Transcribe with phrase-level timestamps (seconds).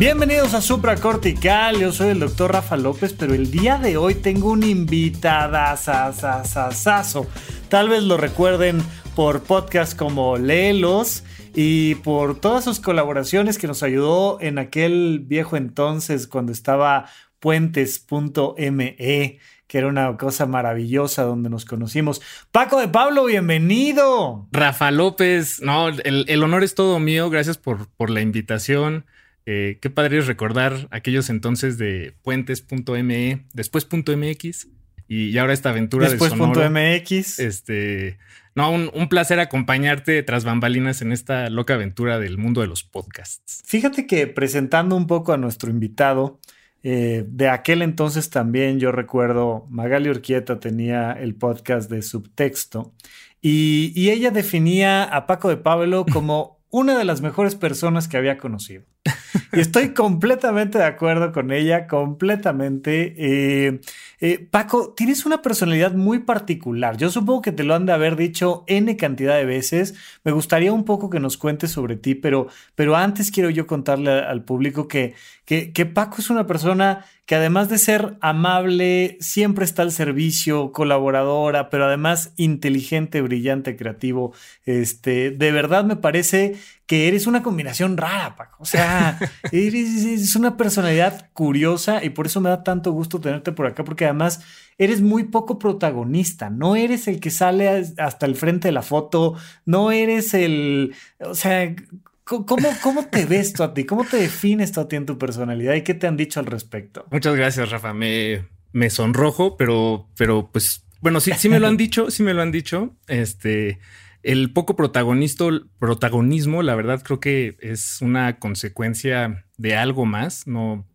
[0.00, 4.50] Bienvenidos a Supracortical, yo soy el doctor Rafa López, pero el día de hoy tengo
[4.50, 7.26] un invitadazazazazazo.
[7.68, 8.80] Tal vez lo recuerden
[9.14, 11.22] por podcasts como Lelos
[11.54, 17.04] y por todas sus colaboraciones que nos ayudó en aquel viejo entonces cuando estaba
[17.38, 22.22] puentes.me, que era una cosa maravillosa donde nos conocimos.
[22.52, 24.48] Paco de Pablo, bienvenido.
[24.50, 29.04] Rafa López, no, el, honor es todo mío, gracias por, por la invitación.
[29.46, 34.68] Eh, qué padre es recordar aquellos entonces de puentes.me, después.mx
[35.08, 36.70] y, ahora esta aventura después de Sonoro.
[36.70, 37.40] .mx.
[37.40, 38.18] Este,
[38.54, 43.62] no, un, placer acompañarte tras bambalinas en esta loca aventura del mundo de los podcasts.
[43.66, 46.38] Fíjate que presentando un poco a nuestro invitado,
[46.84, 52.94] eh, de aquel entonces también yo recuerdo, Magali Urquieta tenía el podcast de subtexto
[53.40, 58.16] y, y ella definía a Paco de Pablo como una de las mejores personas que
[58.16, 58.84] había conocido.
[59.52, 63.14] Estoy completamente de acuerdo con ella, completamente.
[63.16, 63.80] Eh,
[64.20, 66.96] eh, Paco, tienes una personalidad muy particular.
[66.96, 69.94] Yo supongo que te lo han de haber dicho N cantidad de veces.
[70.24, 74.10] Me gustaría un poco que nos cuentes sobre ti, pero, pero antes quiero yo contarle
[74.10, 79.64] al público que, que, que Paco es una persona que además de ser amable, siempre
[79.64, 84.32] está al servicio, colaboradora, pero además inteligente, brillante, creativo.
[84.64, 86.56] Este, de verdad me parece
[86.90, 88.56] que eres una combinación rara, Paco.
[88.58, 89.16] O sea,
[89.52, 94.06] eres, una personalidad curiosa y por eso me da tanto gusto tenerte por acá, porque
[94.06, 94.40] además
[94.76, 96.50] eres muy poco protagonista.
[96.50, 100.92] No eres el que sale hasta el frente de la foto, no eres el.
[101.20, 101.76] O sea,
[102.24, 103.84] ¿Cómo, ¿Cómo te ves tú a ti?
[103.84, 105.74] ¿Cómo te defines tú a ti en tu personalidad?
[105.74, 107.06] ¿Y qué te han dicho al respecto?
[107.12, 107.94] Muchas gracias, Rafa.
[107.94, 112.34] Me, me sonrojo, pero, pero pues, bueno, sí, sí me lo han dicho, sí me
[112.34, 112.96] lo han dicho.
[113.06, 113.78] Este,
[114.22, 120.46] el poco protagonismo, la verdad, creo que es una consecuencia de algo más.
[120.46, 120.86] No,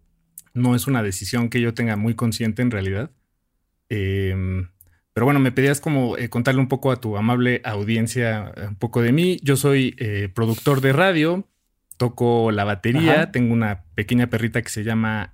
[0.53, 3.11] no es una decisión que yo tenga muy consciente en realidad.
[3.89, 4.65] Eh,
[5.15, 8.75] pero bueno, me pedías como eh, contarle un poco a tu amable audiencia eh, un
[8.75, 9.39] poco de mí.
[9.43, 11.47] Yo soy eh, productor de radio,
[11.95, 15.31] toco la batería, tengo una pequeña perrita que se llama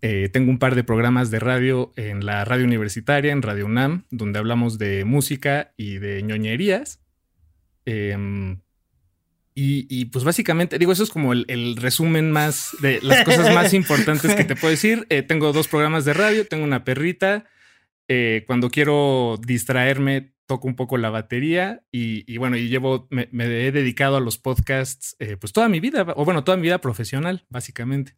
[0.00, 0.32] Eco.
[0.32, 4.38] tengo un par de programas de radio en la radio universitaria, en Radio UNAM, donde
[4.38, 7.00] hablamos de música y de ñoñerías.
[7.84, 8.60] Em,
[9.62, 13.74] y, pues básicamente, digo, eso es como el, el, resumen más de las cosas más
[13.74, 15.06] importantes que te puedo decir.
[15.28, 17.44] tengo dos programas de radio, tengo una perrita.
[18.12, 23.70] Eh, cuando quiero distraerme, toco un poco la batería y, bueno, y llevo, me, he
[23.70, 27.46] dedicado a los podcasts eh, pues toda mi vida, o bueno, toda mi vida profesional,
[27.50, 28.16] básicamente.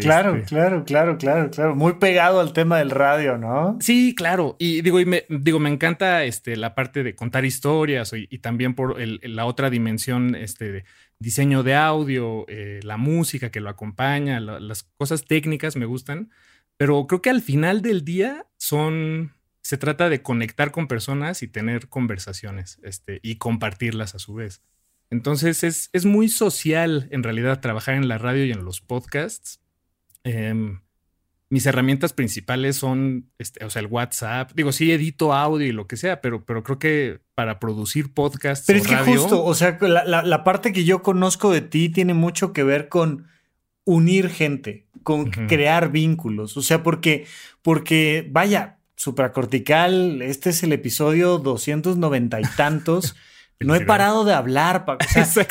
[0.00, 1.74] Claro, este claro, claro, claro, claro.
[1.74, 3.78] Muy pegado al tema del radio, ¿no?
[3.80, 4.54] Sí, claro.
[4.60, 8.74] Y digo, y me, digo, me encanta este, la parte de contar historias y, también
[8.74, 10.84] por la otra dimensión, este, de
[11.18, 16.30] diseño de audio, eh, la música que lo acompaña, las cosas técnicas me gustan.
[16.76, 21.48] Pero creo que al final del día son, se trata de conectar con personas y
[21.48, 24.62] tener conversaciones este, y compartirlas a su vez.
[25.10, 29.61] Entonces es, es, muy social en realidad trabajar en la radio y en los podcasts.
[30.24, 30.80] Em,
[31.48, 34.52] mis herramientas principales son, este, o sea, el WhatsApp.
[34.54, 38.64] Digo, sí edito audio y lo que sea, pero, pero creo que para producir podcasts.
[38.66, 42.14] Pero es que justo, o sea, la, la, parte que yo conozco de ti tiene
[42.14, 43.26] mucho que ver con
[43.84, 46.56] unir gente, con crear vínculos.
[46.56, 47.26] O sea, porque,
[47.60, 53.16] porque, vaya, supracortical, este es el episodio 290 y tantos.
[53.64, 55.04] No he parado de hablar, Paco.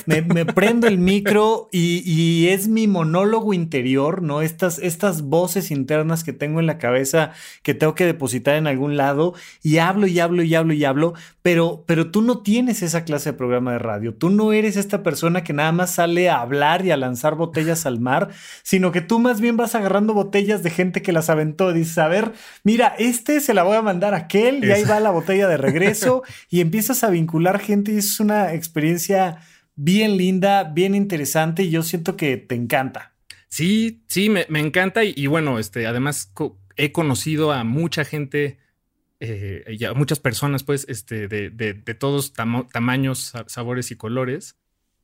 [0.06, 4.42] me, prendo el micro y, es mi monólogo interior, ¿no?
[4.42, 7.32] Estas, estas voces internas que tengo en la cabeza
[7.64, 11.14] que tengo que depositar en algún lado y hablo y hablo y hablo y hablo,
[11.42, 14.14] pero, pero tú no tienes esa clase de programa de radio.
[14.14, 17.86] Tú no eres esta persona que nada más sale a hablar y a lanzar botellas
[17.86, 18.30] al mar,
[18.64, 21.74] sino que tú más bien vas agarrando botellas de gente que las aventó.
[21.74, 22.34] Dices, a ver,
[22.64, 25.58] mira, este se la voy a mandar a aquel y ahí va la botella de
[25.58, 29.40] regreso y empiezas a vincular gente y es una experiencia
[29.76, 33.14] bien linda, bien interesante y yo siento que te encanta.
[33.48, 36.32] Sí, sí, me, encanta y, bueno, este, además
[36.78, 38.60] he conocido a mucha gente,
[39.20, 44.56] eh, y a muchas personas, pues, este, de, de, todos tamaños, sabores y colores.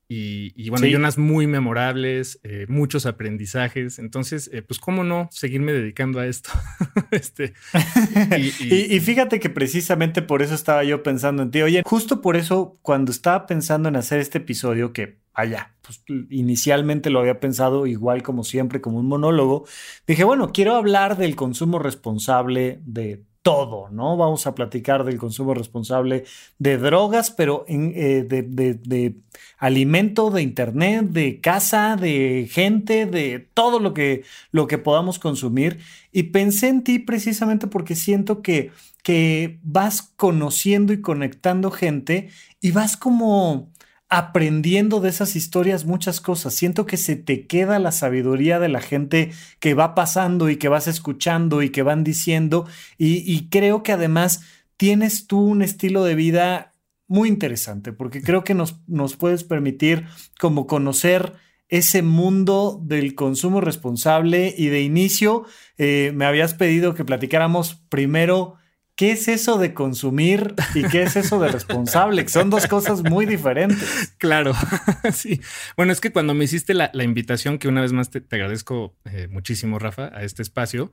[0.09, 3.99] Y, bueno, hay unas muy memorables, eh, muchos aprendizajes.
[3.99, 6.49] Entonces, eh, pues, ¿cómo no seguirme dedicando a esto?
[7.11, 7.53] este,
[8.37, 11.61] y, fíjate que precisamente por eso estaba yo pensando en ti.
[11.61, 17.09] Oye, justo por eso, cuando estaba pensando en hacer este episodio, que allá, pues inicialmente
[17.09, 19.65] lo había pensado igual como siempre, como un monólogo,
[20.07, 24.17] dije, bueno, quiero hablar del consumo responsable de todo, ¿no?
[24.17, 26.25] Vamos a platicar del consumo responsable
[26.59, 29.15] de drogas, pero eh, de,
[29.57, 35.79] alimento, de internet, de casa, de gente, de todo lo que, lo que podamos consumir.
[36.11, 38.71] Y pensé en ti precisamente porque siento que,
[39.01, 42.27] que vas conociendo y conectando gente
[42.59, 43.71] y vas como
[44.09, 46.53] aprendiendo de esas historias muchas cosas.
[46.53, 50.69] Siento que se te queda la sabiduría de la gente que va pasando y que
[50.69, 52.67] vas escuchando y que van diciendo.
[52.97, 54.41] Y, creo que además
[54.77, 56.73] tienes tú un estilo de vida
[57.07, 60.05] muy interesante porque creo que nos, nos puedes permitir
[60.39, 61.33] como conocer
[61.69, 65.45] ese mundo del consumo responsable y de inicio
[65.77, 68.55] eh, me habías pedido que platicáramos primero
[68.97, 72.27] ¿qué es eso de consumir y qué es eso de responsable?
[72.27, 74.13] son dos cosas muy diferentes.
[74.17, 74.53] Claro,
[75.13, 75.39] sí.
[75.77, 79.27] Bueno, es que cuando me hiciste la, invitación, que una vez más te, agradezco eh,
[79.29, 80.91] muchísimo, Rafa, a este espacio,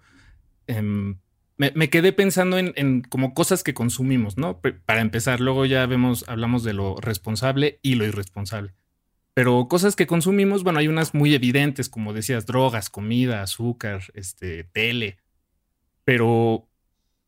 [0.67, 1.19] em,
[1.57, 4.61] me, quedé pensando en, como cosas que consumimos, ¿no?
[4.61, 8.75] Para empezar, luego ya vemos, hablamos de lo responsable y lo irresponsable.
[9.33, 14.65] Pero cosas que consumimos, bueno, hay unas muy evidentes, como decías, drogas, comida, azúcar, este,
[14.65, 15.19] tele.
[16.05, 16.69] Pero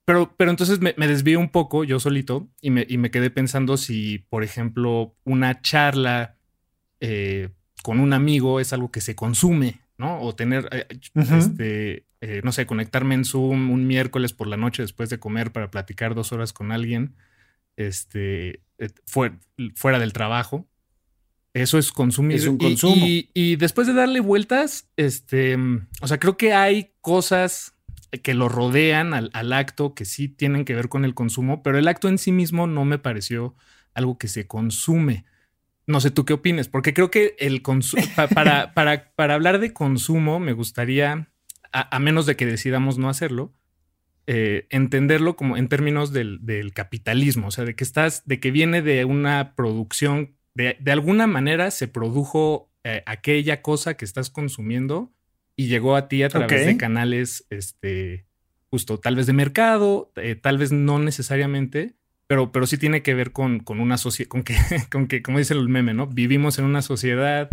[0.06, 3.28] pero, pero entonces me, me desvío un poco yo solito y me, y me, quedé
[3.28, 6.36] pensando si, por ejemplo, una charla
[7.00, 7.50] eh,
[7.82, 10.20] con un amigo es algo que se consume, ¿no?
[10.20, 14.82] O tener, eh, este, eh, no sé, conectarme en Zoom un miércoles por la noche
[14.82, 17.16] después de comer para platicar dos horas con alguien,
[17.76, 18.60] este,
[19.06, 20.68] fuera, del trabajo.
[21.52, 22.36] Eso es consumir.
[22.36, 22.94] Es un consumo.
[22.94, 25.56] Y, y, después de darle vueltas, este,
[26.00, 27.75] o sea, creo que hay cosas
[28.22, 31.88] que lo rodean al, acto, que sí tienen que ver con el consumo, pero el
[31.88, 33.54] acto en sí mismo no me pareció
[33.94, 35.24] algo que se consume.
[35.86, 38.02] No sé tú qué opines, porque creo que el consumo,
[38.34, 41.28] para, para, para, hablar de consumo, me gustaría,
[41.72, 43.54] a, menos de que decidamos no hacerlo,
[44.26, 48.82] eh, entenderlo como en términos del, capitalismo, o sea, de que estás, de que viene
[48.82, 55.12] de una producción, de, de alguna manera se produjo eh, aquella cosa que estás consumiendo
[55.56, 58.26] y llegó a ti a través de canales, este,
[58.70, 61.94] justo tal vez de mercado, eh, tal vez no necesariamente,
[62.26, 64.56] pero, pero sí tiene que ver con, con una sociedad, con que,
[64.92, 66.06] con que, como dice el meme, ¿no?
[66.06, 67.48] Vivimos en una sociedad,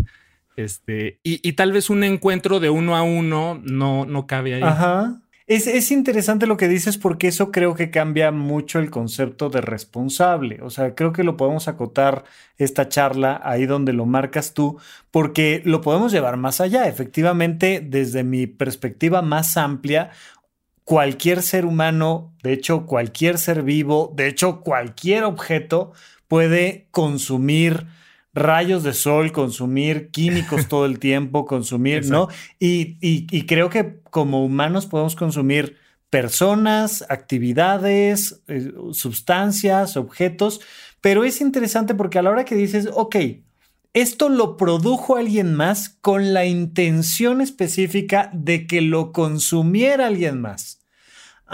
[0.57, 4.61] este, y, y, tal vez un encuentro de uno a uno no, no cabe ahí.
[4.61, 5.22] Ajá.
[5.45, 10.59] Es, interesante lo que dices porque eso creo que cambia mucho el concepto de responsable.
[10.61, 12.23] O sea, creo que lo podemos acotar
[12.57, 14.77] esta charla ahí donde lo marcas tú,
[15.11, 16.87] porque lo podemos llevar más allá.
[16.87, 20.11] Efectivamente, desde mi perspectiva más amplia,
[20.85, 25.91] cualquier ser humano, de hecho cualquier ser vivo, de hecho cualquier objeto
[26.29, 27.85] puede consumir
[28.33, 32.27] rayos de sol, consumir químicos todo el tiempo, consumir, ¿no?
[32.59, 35.77] Y, y, creo que como humanos podemos consumir
[36.09, 40.61] personas, actividades, eh, sustancias, objetos,
[41.01, 43.15] pero es interesante porque a la hora que dices, ok,
[43.93, 50.82] esto lo produjo alguien más con la intención específica de que lo consumiera alguien más.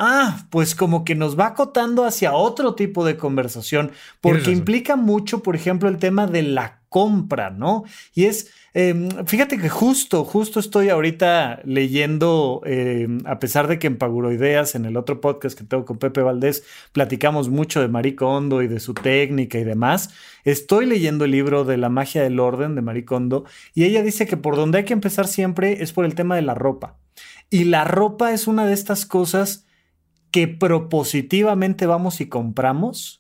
[0.02, 3.92] Ah, pues como que nos va acotando hacia otro tipo de conversación,
[4.22, 7.84] porque implica mucho, por ejemplo, el tema de la compra, ¿no?
[8.16, 13.88] Y es, em, fíjate que justo, justo estoy ahorita leyendo, em, a pesar de que
[13.88, 16.64] en Paguroideas, en el otro podcast que tengo con Pepe Valdés,
[16.94, 20.12] platicamos mucho de Maricondo y de su técnica y demás,
[20.46, 24.38] estoy leyendo el libro de la magia del orden de Maricondo y ella dice que
[24.38, 26.96] por donde hay que empezar siempre es por el tema de la ropa.
[27.50, 29.66] Y la ropa es una de estas cosas
[30.32, 33.20] que propositivamente vamos y compramos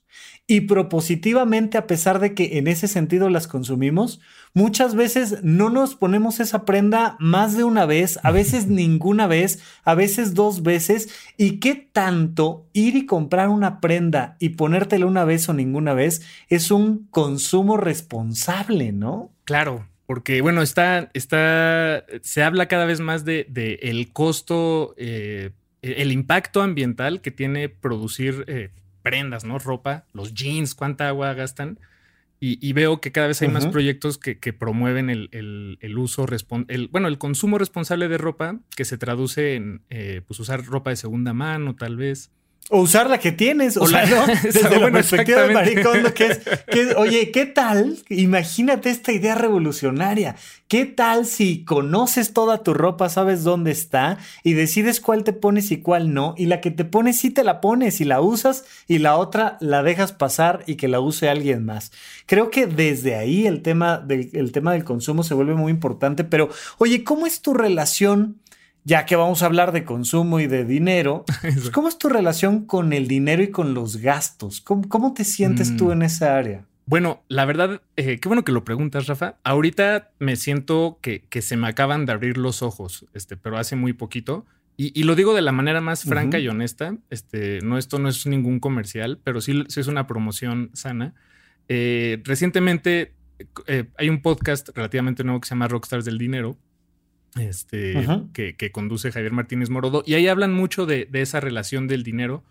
[0.51, 4.19] y propositivamente, a pesar de que en ese sentido las consumimos,
[4.55, 9.61] muchas veces no nos ponemos esa prenda más de una vez, a veces ninguna vez,
[9.83, 11.09] a veces dos veces.
[11.37, 16.23] ¿Y qué tanto ir y comprar una prenda y ponértela una vez o ninguna vez
[16.47, 19.31] es un consumo responsable, ¿no?
[19.43, 23.45] Claro, porque bueno, está, está, se habla cada vez más de,
[23.83, 25.51] el costo eh,
[25.81, 28.69] el impacto ambiental que tiene producir eh,
[29.01, 29.59] prendas, ¿no?
[29.59, 31.79] Ropa, los jeans, cuánta agua gastan.
[32.41, 36.25] Y, veo que cada vez hay más proyectos que, promueven el, uso,
[36.69, 40.91] el, bueno, el consumo responsable de ropa, que se traduce en eh, pues usar ropa
[40.91, 42.31] de segunda mano, tal vez.
[42.69, 44.27] O usar la que tienes, o, sea, ¿no?
[44.43, 46.39] Desde la perspectiva de Maricondo, que es,
[46.71, 47.97] que oye, ¿qué tal?
[48.09, 50.35] Imagínate esta idea revolucionaria.
[50.67, 55.71] ¿Qué tal si conoces toda tu ropa, sabes dónde está y decides cuál te pones
[55.71, 56.35] y cuál no?
[56.37, 59.57] Y la que te pones sí te la pones y la usas y la otra
[59.61, 61.91] la dejas pasar y que la use alguien más.
[62.27, 66.23] Creo que desde ahí el tema del, el tema del consumo se vuelve muy importante,
[66.23, 68.37] pero oye, ¿cómo es tu relación?
[68.83, 72.65] Ya que vamos a hablar de consumo y de dinero, pues, ¿cómo es tu relación
[72.65, 74.61] con el dinero y con los gastos?
[74.61, 75.91] ¿Cómo, te sientes tú mm.
[75.91, 76.65] en esa área?
[76.85, 79.35] Bueno, la verdad, eh, qué bueno que lo preguntas, Rafa.
[79.43, 83.93] Ahorita me siento que, se me acaban de abrir los ojos, este, pero hace muy
[83.93, 84.47] poquito.
[84.75, 86.95] Y, lo digo de la manera más franca y honesta.
[87.09, 91.13] Este, no, esto no es ningún comercial, pero sí, es una promoción sana.
[91.67, 93.13] Eh, recientemente
[93.67, 96.57] eh, hay un podcast relativamente nuevo que se llama Rockstars del Dinero,
[97.37, 97.93] este,
[98.33, 102.43] que, conduce Javier Martínez Morodo, y ahí hablan mucho de, esa relación del dinero.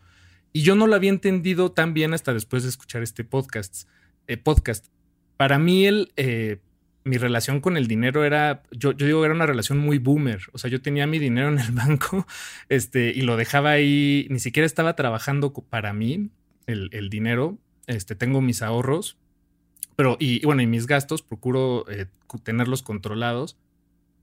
[0.53, 3.89] Y yo no lo había entendido tan bien hasta después de escuchar este podcast.
[4.27, 4.87] Eh, podcast.
[5.37, 6.59] Para mí, el, eh,
[7.05, 10.43] mi relación con el dinero era, yo, yo digo, era una relación muy boomer.
[10.53, 12.27] O sea, yo tenía mi dinero en el banco
[12.69, 16.31] este, y lo dejaba ahí, ni siquiera estaba trabajando para mí
[16.67, 17.59] el, dinero.
[17.87, 19.17] Este, tengo mis ahorros,
[19.97, 22.07] pero, y, bueno, y mis gastos, procuro eh,
[22.45, 23.57] tenerlos controlados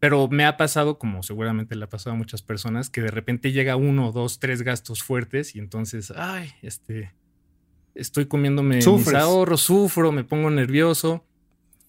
[0.06, 3.52] pero me ha pasado, como seguramente le ha pasado a muchas personas, que de repente
[3.52, 7.16] llega uno, dos, tres gastos fuertes y entonces, ay, este,
[7.96, 11.26] estoy comiéndome mis ahorros, sufro, me pongo nervioso.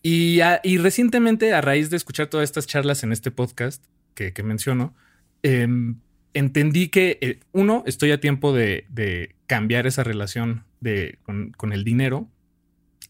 [0.03, 0.41] Y,
[0.79, 4.95] recientemente, a raíz de escuchar todas estas charlas en este podcast que, menciono,
[5.43, 6.01] em,
[6.33, 12.31] entendí que, eh, uno, estoy a tiempo de, cambiar esa relación de, con, el dinero,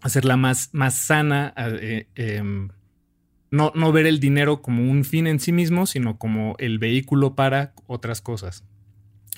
[0.01, 2.71] hacerla más, más sana, eh, em,
[3.51, 7.35] no, no ver el dinero como un fin en sí mismo, sino como el vehículo
[7.35, 8.65] para otras cosas.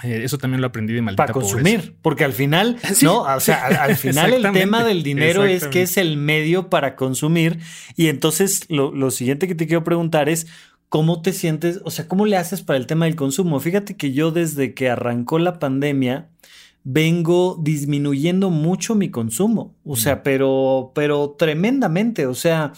[0.04, 3.66] Eh, eso también lo aprendí de maldita Para consumir, porque al final, no, o sea,
[3.66, 7.58] al, final el tema del dinero es que es el medio para consumir.
[7.96, 10.46] Y entonces lo, lo siguiente que te quiero preguntar es,
[10.88, 11.80] ¿cómo te sientes?
[11.84, 13.58] O sea, ¿cómo le haces para el tema del consumo?
[13.60, 16.28] Fíjate que yo desde que arrancó la pandemia,
[16.84, 19.74] vengo disminuyendo mucho mi consumo.
[19.84, 22.26] O sea, pero, pero tremendamente.
[22.26, 22.72] O sea,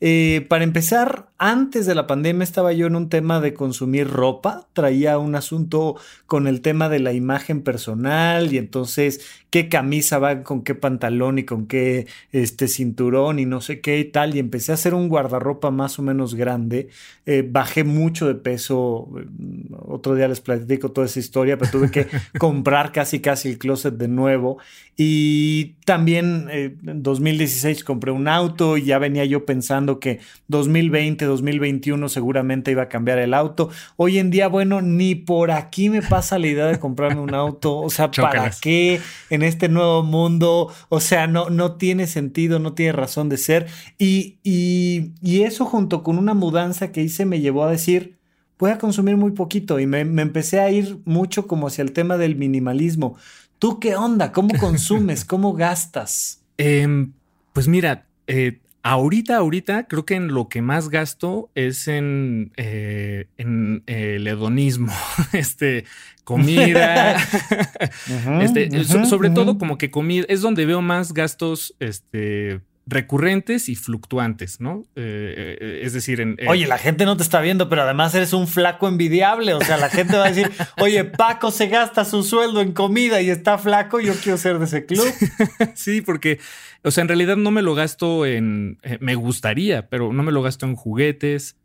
[0.00, 4.66] eh, para empezar, antes de la pandemia estaba yo en un tema de consumir ropa,
[4.72, 10.42] traía un asunto con el tema de la imagen personal y entonces qué camisa va
[10.42, 14.38] con qué pantalón y con qué este cinturón y no sé qué y tal y
[14.38, 16.88] empecé a hacer un guardarropa más o menos grande,
[17.26, 21.90] eh, bajé mucho de peso, mm, otro día les platico toda esa historia, pero tuve
[21.90, 22.06] que
[22.38, 24.58] comprar casi casi el closet de nuevo
[25.02, 31.24] y también eh, en 2016 compré un auto y ya venía yo pensando que 2020,
[31.24, 33.70] 2021 seguramente iba a cambiar el auto.
[33.96, 37.78] Hoy en día, bueno, ni por aquí me pasa la idea de comprarme un auto.
[37.78, 40.70] O sea, ¿para qué en este nuevo mundo?
[40.90, 43.68] O sea, no, no tiene sentido, no tiene razón de ser.
[43.96, 45.14] Y, y,
[45.44, 48.18] eso junto con una mudanza que hice me llevó a decir,
[48.58, 52.18] voy a consumir muy poquito y me, empecé a ir mucho como hacia el tema
[52.18, 53.16] del minimalismo.
[53.60, 54.32] ¿Tú qué onda?
[54.32, 55.24] ¿Cómo consumes?
[55.24, 56.42] ¿Cómo gastas?
[56.56, 57.12] Em,
[57.52, 63.26] pues mira, eh, Ahorita, ahorita, creo que en lo que más gasto es en, eh,
[63.36, 64.90] en el hedonismo,
[65.34, 65.84] este,
[66.24, 67.16] comida,
[68.40, 74.60] este, sobre todo como que comida, es donde veo más gastos, este, recurrentes y fluctuantes,
[74.60, 74.82] ¿no?
[74.96, 78.32] Eh, eh, es decir, en, Oye, la gente no te está viendo, pero además eres
[78.32, 79.54] un flaco envidiable.
[79.54, 83.22] O sea, la gente va a decir, oye, Paco se gasta su sueldo en comida
[83.22, 85.06] y está flaco, yo quiero ser de ese club.
[85.74, 86.40] sí, porque,
[86.82, 88.78] o sea, en realidad no me lo gasto en...
[88.82, 91.56] Eh, me gustaría, pero no me lo gasto en juguetes.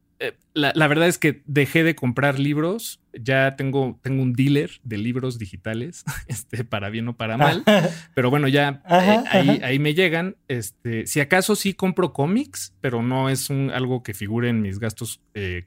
[0.54, 3.02] La, verdad es que dejé de comprar libros.
[3.14, 7.64] Ya tengo, tengo un dealer de libros digitales, este, para bien o para mal.
[8.16, 10.36] pero bueno, ya ahí, ahí, me llegan.
[10.48, 14.80] Este, si acaso sí compro cómics, pero no es un, algo que figure en mis
[14.80, 15.66] gastos eh,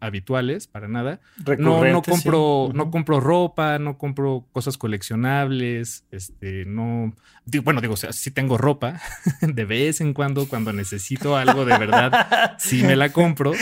[0.00, 1.20] habituales, para nada.
[1.58, 7.14] No, no compro, no compro ropa, no compro cosas coleccionables, este, no,
[7.62, 9.00] bueno, digo, o sea, sí tengo ropa
[9.40, 13.52] de vez en cuando, cuando necesito algo de verdad, sí me la compro,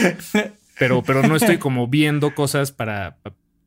[0.79, 3.17] pero, pero no estoy como viendo cosas para,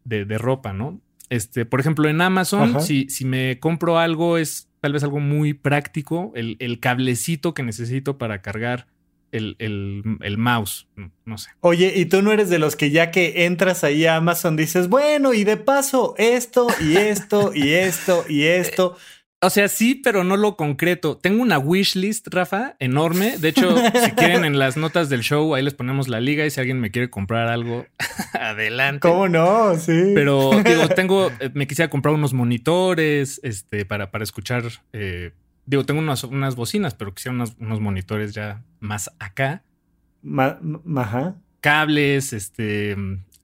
[0.03, 0.99] de, ropa, ¿no?
[1.29, 5.53] Este, por ejemplo, en Amazon, si, si me compro algo, es tal vez algo muy
[5.53, 8.87] práctico, el, el cablecito que necesito para cargar
[9.35, 10.87] el, mouse,
[11.25, 11.49] no, sé.
[11.61, 14.89] Oye, ¿y tú no eres de los que ya que entras ahí a Amazon dices,
[14.89, 18.97] bueno, y de paso esto y esto y esto y esto?
[19.41, 21.17] O sea, sí, pero no lo concreto.
[21.17, 23.37] Tengo una wish list, Rafa, enorme.
[23.37, 26.49] De hecho, si quieren en las notas del show, ahí les ponemos la liga y
[26.49, 27.85] si alguien me quiere comprar algo,
[28.33, 29.07] adelante.
[29.07, 29.77] ¿Cómo no?
[29.77, 30.13] Sí.
[30.15, 34.63] Pero digo, tengo, eh, me quisiera comprar unos monitores, este, para, para escuchar.
[34.93, 35.31] Eh,
[35.65, 39.63] digo, tengo unas, unas bocinas, pero quisiera unos, unos monitores ya más acá.
[40.95, 41.35] ajá.
[41.61, 42.95] Cables, este,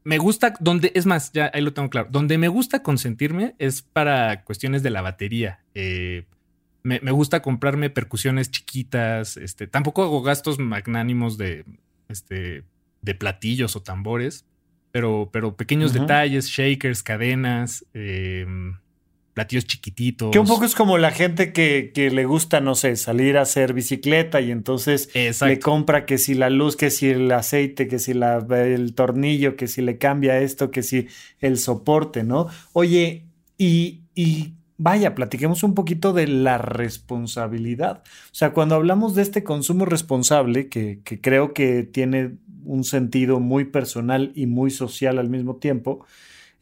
[0.03, 3.81] me gusta donde, es más, ya ahí lo tengo claro, donde me gusta consentirme es
[3.81, 5.59] para cuestiones de la batería.
[5.73, 6.25] Eh,
[6.83, 11.65] me, gusta comprarme percusiones chiquitas, este, tampoco hago gastos magnánimos de,
[12.09, 12.63] este,
[13.01, 14.45] de platillos o tambores,
[14.91, 18.47] pero, pero pequeños detalles, shakers, cadenas, eh,
[19.33, 20.31] platillos chiquititos.
[20.31, 23.73] Que un poco es como la gente que, le gusta, no sé, salir a hacer
[23.73, 28.13] bicicleta y entonces le compra que si la luz, que si el aceite, que si
[28.13, 31.07] la, el tornillo, que si le cambia esto, que si
[31.39, 32.47] el soporte, ¿no?
[32.73, 33.25] Oye,
[33.57, 38.03] y, y vaya, platiquemos un poquito de la responsabilidad.
[38.05, 43.39] O sea, cuando hablamos de este consumo responsable, que, que creo que tiene un sentido
[43.39, 46.05] muy personal y muy social al mismo tiempo,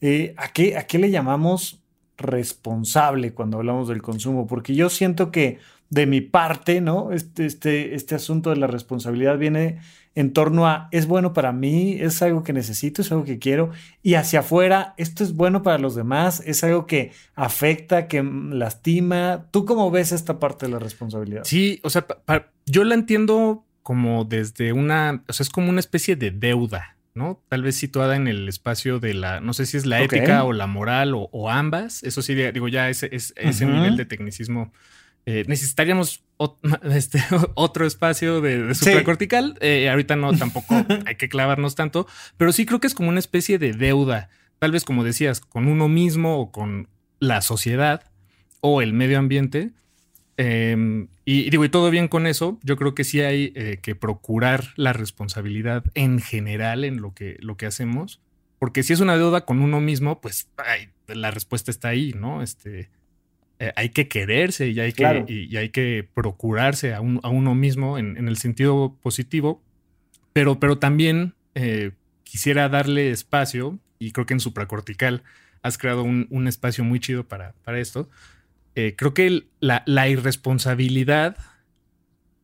[0.02, 1.79] eh, ¿a, qué, ¿a qué le llamamos
[2.20, 5.58] responsable cuando hablamos del consumo, porque yo siento que
[5.90, 7.12] de mi parte, ¿no?
[7.12, 9.80] Este, este, este asunto de la responsabilidad viene
[10.16, 13.72] en torno a, es bueno para mí, es algo que necesito, es algo que quiero,
[14.04, 19.48] y hacia afuera, esto es bueno para los demás, es algo que afecta, que lastima.
[19.52, 21.44] ¿Tú cómo ves esta parte de la responsabilidad?
[21.46, 22.06] Sí, o sea,
[22.66, 27.44] yo la entiendo como desde una, o sea, es como una especie de deuda, ¿no?
[27.50, 30.54] Tal vez situada en el espacio de la, no sé si es la ética o
[30.54, 32.02] la moral o, ambas.
[32.04, 34.72] Eso sí, digo, ya ese, ese nivel de tecnicismo.
[35.26, 36.24] Eh, necesitaríamos
[36.84, 37.22] este,
[37.56, 39.58] otro espacio de, supracortical.
[39.60, 42.08] Eh, ahorita no, tampoco hay que clavarnos tanto,
[42.38, 44.30] pero sí creo que es como una especie de deuda.
[44.58, 46.88] Tal vez, como decías, con uno mismo o con
[47.20, 48.10] la sociedad
[48.62, 49.72] o el medio ambiente
[50.42, 53.94] Em, y, digo, y todo bien con eso, yo creo que sí hay eh, que
[53.94, 58.22] procurar la responsabilidad en general en lo que, lo que hacemos,
[58.58, 60.48] porque si es una deuda con uno mismo, pues
[61.08, 62.42] la respuesta está ahí, ¿no?
[62.42, 62.90] Este,
[63.60, 68.16] eh, hay que quererse y hay que, y, hay que procurarse a, uno mismo en,
[68.26, 69.62] el sentido positivo,
[70.32, 71.92] pero, pero también eh,
[72.24, 75.22] quisiera darle espacio, y creo que en supracortical
[75.64, 78.10] has creado un, un espacio muy chido para, para esto,
[78.76, 81.38] eh, creo que la, irresponsabilidad,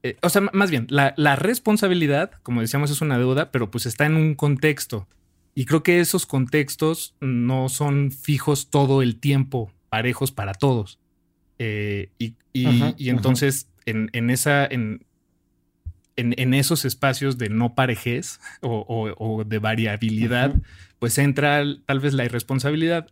[0.04, 4.06] eh, o sea, más bien, la, responsabilidad, como decíamos, es una deuda, pero pues está
[4.06, 5.08] en un contexto.
[5.54, 11.00] Y creo que esos contextos no son fijos todo el tiempo, parejos para todos.
[11.60, 12.36] Eh, y,
[13.10, 15.06] entonces, en, esa, en,
[16.18, 20.56] en, esos espacios de no parejez o, de variabilidad,
[21.00, 23.08] pues entra tal vez la irresponsabilidad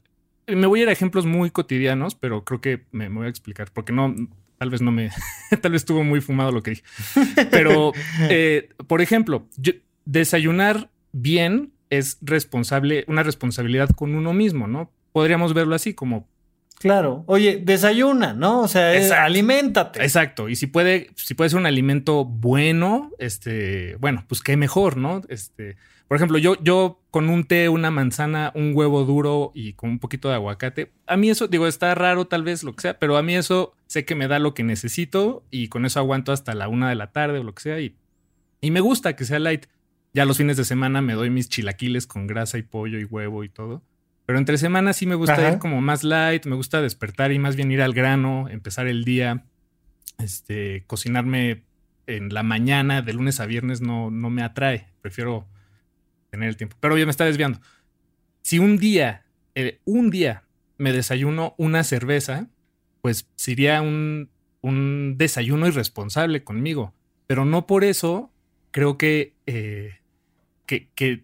[0.48, 3.72] me voy a ir a ejemplos muy cotidianos, pero creo que me, voy a explicar,
[3.74, 4.14] porque no,
[4.58, 5.10] tal vez no me,
[5.62, 6.84] tal vez estuvo muy fumado lo que dije.
[7.52, 7.94] Pero,
[8.30, 9.48] eh, por ejemplo,
[10.06, 14.92] desayunar bien es responsable, una responsabilidad con uno mismo, ¿no?
[15.12, 16.28] Podríamos verlo así como
[16.80, 17.24] Claro.
[17.28, 18.60] Oye, desayuna, ¿no?
[18.62, 20.04] O sea, es, aliméntate.
[20.04, 20.50] Exacto.
[20.50, 25.22] Y si puede, si puede ser un alimento bueno, este, bueno, pues qué mejor, ¿no?
[25.30, 29.90] Este, por ejemplo, yo, yo con un té, una manzana, un huevo duro y con
[29.90, 33.00] un poquito de aguacate, a mí eso, digo, está raro tal vez lo que sea,
[33.00, 36.32] pero a mí eso sé que me da lo que necesito y con eso aguanto
[36.32, 37.96] hasta la una de la tarde o lo que sea y,
[38.62, 39.66] y me gusta que sea light.
[40.14, 43.44] Ya los fines de semana me doy mis chilaquiles con grasa y pollo y huevo
[43.44, 43.82] y todo.
[44.26, 47.56] Pero entre semanas sí me gusta ir como más light, me gusta despertar y más
[47.56, 49.46] bien ir al grano, empezar el día,
[50.20, 51.64] este, cocinarme
[52.08, 55.48] en la mañana, de lunes a viernes no, no me atrae, prefiero
[56.34, 56.76] tener el tiempo.
[56.80, 57.60] Pero yo me está desviando.
[58.42, 60.46] Si un día, eh, un día
[60.80, 62.48] me desayuno una cerveza,
[63.02, 66.92] pues sería un, un desayuno irresponsable conmigo.
[67.28, 68.32] Pero no por eso
[68.72, 70.00] creo que, eh,
[70.66, 71.24] que, que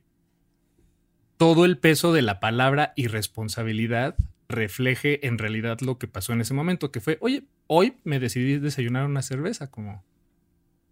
[1.38, 4.16] todo el peso de la palabra irresponsabilidad
[4.48, 8.60] refleje en realidad lo que pasó en ese momento, que fue, oye, hoy me decidí
[8.60, 10.04] desayunar una cerveza, como,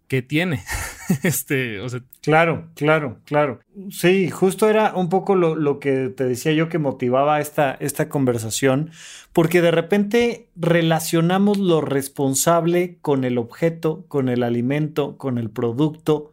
[0.08, 0.64] ¿qué tiene?
[1.22, 2.00] este, o sea.
[2.22, 3.60] Claro, claro, claro.
[3.90, 8.90] Sí, justo era un poco lo, que te decía yo que motivaba esta, esta conversación,
[9.32, 16.32] porque de repente relacionamos lo responsable con el objeto, con el alimento, con el producto,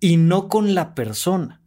[0.00, 1.60] y no con la persona,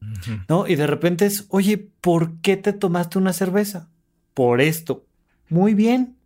[0.50, 0.68] ¿no?
[0.68, 3.90] Y de repente es, oye, ¿por qué te tomaste una cerveza?
[4.34, 5.06] Por esto.
[5.48, 6.18] Muy bien.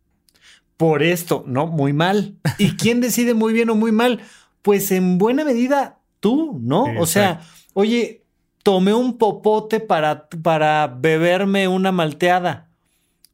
[0.75, 2.37] Por esto, no, muy mal.
[2.57, 4.21] ¿Y quién decide muy bien o muy mal?
[4.61, 6.85] Pues en buena medida tú, ¿no?
[6.99, 7.41] o sea,
[7.73, 8.23] oye,
[8.63, 12.69] tomé un popote para, para beberme una malteada.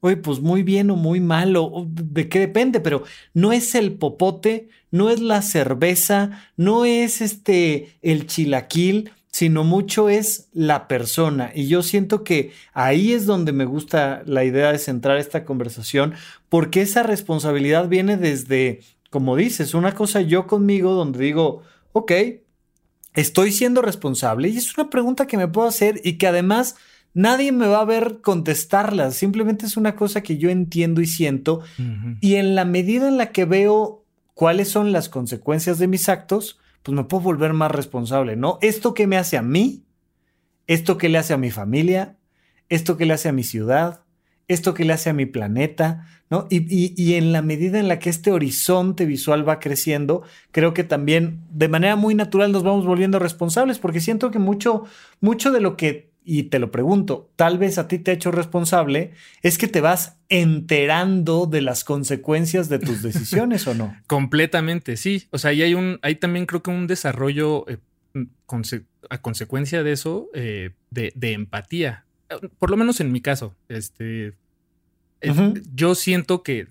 [0.00, 3.02] Oye, pues muy bien o muy malo, de qué depende, pero
[3.34, 10.08] no es el popote, no es la cerveza, no es este el chilaquil, sino mucho
[10.08, 11.50] es la persona.
[11.54, 16.14] Y yo siento que ahí es donde me gusta la idea de centrar esta conversación,
[16.48, 22.12] porque esa responsabilidad viene desde, como dices, una cosa yo conmigo donde digo, ok,
[23.14, 26.76] estoy siendo responsable y es una pregunta que me puedo hacer y que además
[27.14, 31.62] nadie me va a ver contestarla, simplemente es una cosa que yo entiendo y siento.
[32.20, 36.58] Y en la medida en la que veo cuáles son las consecuencias de mis actos,
[36.82, 38.58] pues me puedo volver más responsable, ¿no?
[38.60, 39.84] Esto que me hace a mí,
[40.66, 42.16] esto que le hace a mi familia,
[42.68, 44.02] esto que le hace a mi ciudad,
[44.48, 46.46] esto que le hace a mi planeta, ¿no?
[46.50, 51.40] Y, en la medida en la que este horizonte visual va creciendo, creo que también
[51.50, 54.84] de manera muy natural nos vamos volviendo responsables, porque siento que mucho,
[55.20, 58.30] mucho de lo que, y te lo pregunto, tal vez a ti te ha hecho
[58.30, 63.96] responsable, es que te vas enterando de las consecuencias de tus decisiones o no.
[64.06, 65.26] Completamente, sí.
[65.30, 67.78] O sea, y hay un, hay también creo que un desarrollo eh,
[69.10, 72.05] a consecuencia de eso, eh, de, de empatía
[72.58, 74.34] por lo menos en mi caso, este,
[75.74, 76.68] yo siento que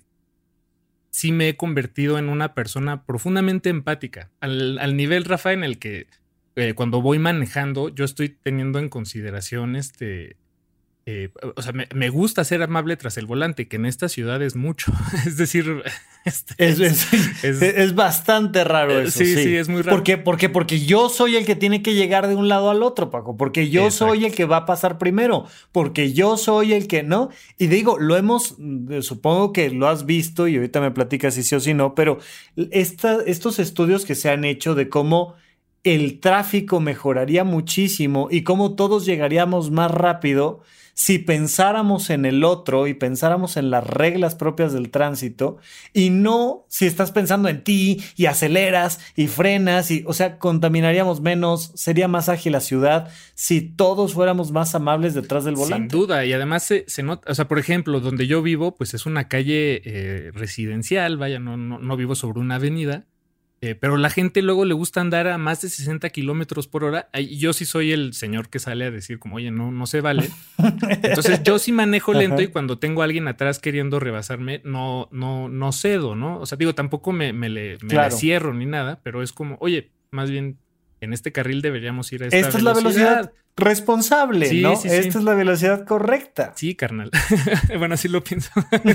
[1.10, 6.06] sí me he convertido en una persona profundamente empática, al, nivel, Rafa, en el que
[6.56, 10.36] eh, cuando voy manejando, yo estoy teniendo en consideración este,
[11.08, 14.56] eh, o sea, me, gusta ser amable tras el volante, que en esta ciudad es
[14.56, 14.92] mucho.
[15.26, 15.84] es decir,
[16.24, 16.54] este,
[17.82, 19.20] es, bastante raro eh, eso.
[19.20, 19.98] Sí, sí, es muy raro.
[19.98, 20.18] ¿Por qué?
[20.18, 23.36] Porque, porque yo soy el que tiene que llegar de un lado al otro, Paco.
[23.36, 25.46] Porque yo soy el que va a pasar primero.
[25.70, 27.30] Porque yo soy el que no.
[27.56, 31.44] Y digo, lo hemos, mm, supongo que lo has visto y ahorita me platicas si
[31.44, 32.18] sí o si no, pero
[32.72, 35.36] estos estudios que se han hecho de cómo
[35.84, 40.62] el tráfico mejoraría muchísimo y cómo todos llegaríamos más rápido
[40.98, 45.58] si pensáramos en el otro y pensáramos en las reglas propias del tránsito
[45.92, 51.20] y no si estás pensando en ti y aceleras y frenas y, o sea, contaminaríamos
[51.20, 55.90] menos, sería más ágil la ciudad si todos fuéramos más amables detrás del volante.
[55.90, 59.04] Sin duda, y además se, nota, o sea, por ejemplo, donde yo vivo, pues es
[59.04, 63.04] una calle eh, residencial, vaya, no, no, no vivo sobre una avenida
[63.62, 67.08] eh, pero la gente luego le gusta andar a más de 60 kilómetros por hora.
[67.30, 70.28] Yo sí soy el señor que sale a decir como, oye, no, no se vale.
[71.02, 75.48] Entonces yo sí manejo lento y cuando tengo a alguien atrás queriendo rebasarme, no, no,
[75.48, 76.38] no cedo, ¿no?
[76.38, 77.78] O sea, digo, tampoco me, le,
[78.10, 80.58] cierro ni nada, pero es como, oye, más bien
[81.00, 84.72] en este carril deberíamos ir a esta, esta es la velocidad responsable, ¿no?
[84.72, 86.52] esta es la velocidad correcta.
[86.56, 87.10] Sí, carnal.
[87.78, 88.50] bueno, así lo pienso.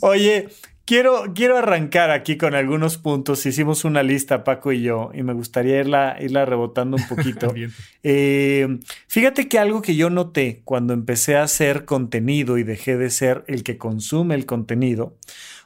[0.00, 0.48] Oye,
[0.90, 3.46] Quiero, quiero arrancar aquí con algunos puntos.
[3.46, 7.54] Hicimos una lista, Paco y yo, y me gustaría irla, irla rebotando un poquito.
[8.02, 13.10] Eh, fíjate que algo que yo noté cuando empecé a hacer contenido y dejé de
[13.10, 15.18] ser el que consume el contenido,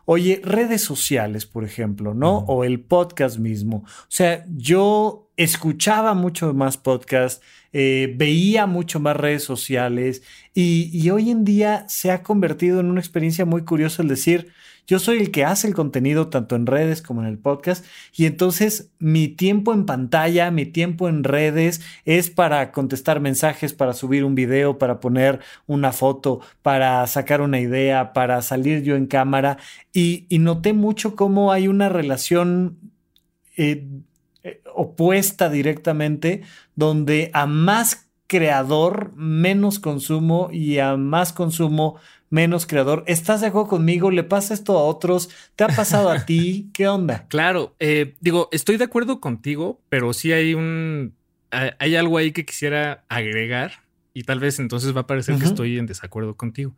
[0.05, 2.39] oye, redes sociales, por ejemplo, ¿no?
[2.39, 3.85] O el podcast mismo.
[3.87, 11.09] O sea, yo escuchaba mucho más podcast, eh, veía mucho más redes sociales y, y
[11.11, 14.53] hoy en día se ha convertido en una experiencia muy curiosa el decir,
[14.87, 18.27] yo soy el que hace el contenido tanto en redes como en el podcast y
[18.27, 24.25] entonces mi tiempo en pantalla, mi tiempo en redes es para contestar mensajes, para subir
[24.25, 29.59] un video, para poner una foto, para sacar una idea, para salir yo en cámara.
[29.93, 32.79] Y, noté mucho cómo hay una relación
[33.57, 33.87] eh,
[34.43, 36.43] eh, opuesta directamente
[36.77, 41.97] donde a más creador, menos consumo y a más consumo,
[42.31, 43.05] menos creador.
[43.07, 44.11] ¿Estás de acuerdo conmigo?
[44.11, 45.31] ¿Le pasa esto a otros?
[45.57, 46.71] ¿Te ha pasado a ti?
[46.75, 47.27] ¿Qué onda?
[47.29, 51.15] Claro, eh, digo, estoy de acuerdo contigo, pero sí hay un,
[51.51, 53.85] hay algo ahí que quisiera agregar
[54.15, 56.75] y tal vez entonces va a parecer que estoy en desacuerdo contigo.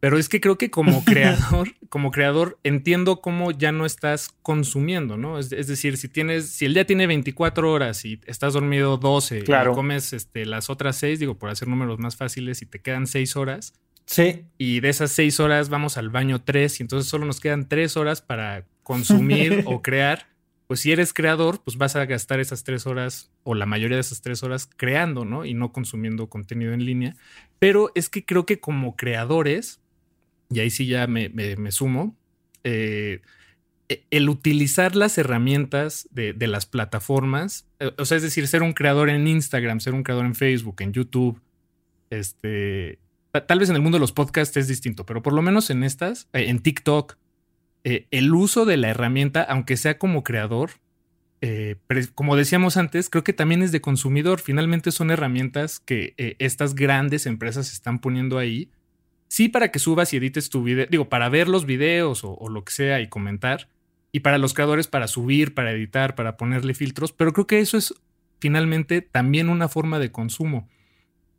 [0.00, 5.16] Pero es que creo que como creador, como creador, entiendo cómo ya no estás consumiendo,
[5.18, 5.38] ¿no?
[5.38, 9.74] Es, decir, si tienes, si el día tiene 24 horas y estás dormido 12 y
[9.74, 13.36] comes este, las otras 6, digo, por hacer números más fáciles, y te quedan 6
[13.36, 13.74] horas,
[14.10, 14.44] Sí.
[14.58, 17.96] Y de esas seis horas vamos al baño tres y entonces solo nos quedan tres
[17.96, 20.26] horas para consumir o crear.
[20.66, 24.00] Pues si eres creador, pues vas a gastar esas tres horas o la mayoría de
[24.00, 25.44] esas tres horas creando, ¿no?
[25.44, 27.14] Y no consumiendo contenido en línea.
[27.60, 29.80] Pero es que creo que como creadores,
[30.48, 31.30] y ahí sí ya me,
[31.70, 32.16] sumo,
[32.64, 33.20] eh,
[33.88, 38.64] e, el utilizar las herramientas de, de, las plataformas, eh, o sea, es decir, ser
[38.64, 41.40] un creador en Instagram, ser un creador en Facebook, en YouTube,
[42.10, 42.98] este,
[43.32, 45.84] Tal vez en el mundo de los podcasts es distinto, pero por lo menos en
[45.84, 47.16] estas, eh, en TikTok,
[47.84, 50.70] eh, el uso de la herramienta, aunque sea como creador,
[51.40, 51.76] eh,
[52.14, 54.40] como decíamos antes, creo que también es de consumidor.
[54.40, 58.70] Finalmente son herramientas que estas grandes empresas están poniendo ahí
[59.30, 62.64] sí para que subas y edites tu video, digo, para ver los videos o, lo
[62.64, 63.68] que sea y comentar,
[64.12, 67.78] y para los creadores para subir, para editar, para ponerle filtros, pero creo que eso
[67.78, 67.94] es
[68.40, 70.68] finalmente también una forma de consumo.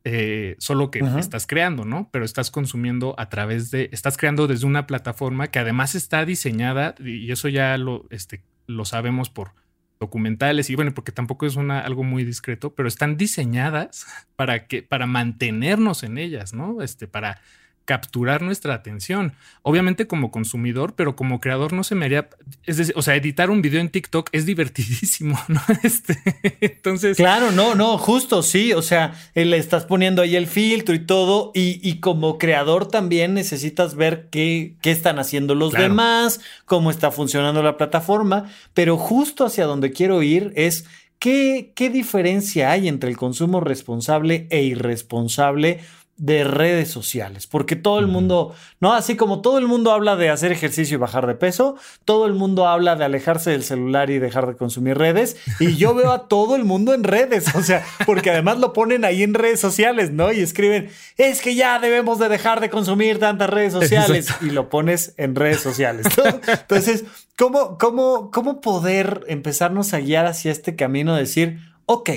[0.03, 2.09] Eh, solo que estás creando, ¿no?
[2.11, 6.95] Pero estás consumiendo a través de, estás creando desde una plataforma que además está diseñada,
[6.99, 9.53] y eso ya lo, este, lo sabemos por
[9.99, 14.81] documentales y bueno, porque tampoco es una, algo muy discreto, pero están diseñadas para que,
[14.81, 16.81] para mantenernos en ellas, ¿no?
[16.81, 17.39] Este, para
[17.85, 19.33] capturar nuestra atención.
[19.63, 22.29] Obviamente como consumidor, pero como creador no se me haría,
[22.65, 25.61] es decir, o sea, editar un video en TikTok es divertidísimo, ¿no?
[25.83, 26.17] Este,
[26.61, 27.17] entonces...
[27.17, 30.99] Claro, no, no, justo, sí, o sea, eh, le estás poniendo ahí el filtro y
[31.05, 37.11] todo, y, como creador también necesitas ver qué, qué están haciendo los demás, cómo está
[37.11, 40.85] funcionando la plataforma, pero justo hacia donde quiero ir es...
[41.19, 45.79] ¿Qué, ¿Qué diferencia hay entre el consumo responsable e irresponsable?
[46.21, 48.93] De redes sociales, porque todo el mundo, ¿no?
[48.93, 52.34] Así como todo el mundo habla de hacer ejercicio y bajar de peso, todo el
[52.34, 56.27] mundo habla de alejarse del celular y dejar de consumir redes, y yo veo a
[56.27, 60.12] todo el mundo en redes, o sea, porque además lo ponen ahí en redes sociales,
[60.12, 60.31] ¿no?
[60.31, 64.69] Y escriben, es que ya debemos de dejar de consumir tantas redes sociales, y lo
[64.69, 66.05] pones en redes sociales.
[66.47, 67.03] Entonces,
[67.36, 71.57] ¿cómo, cómo, ¿cómo poder empezarnos a guiar hacia este camino de decir,
[71.88, 72.12] ok,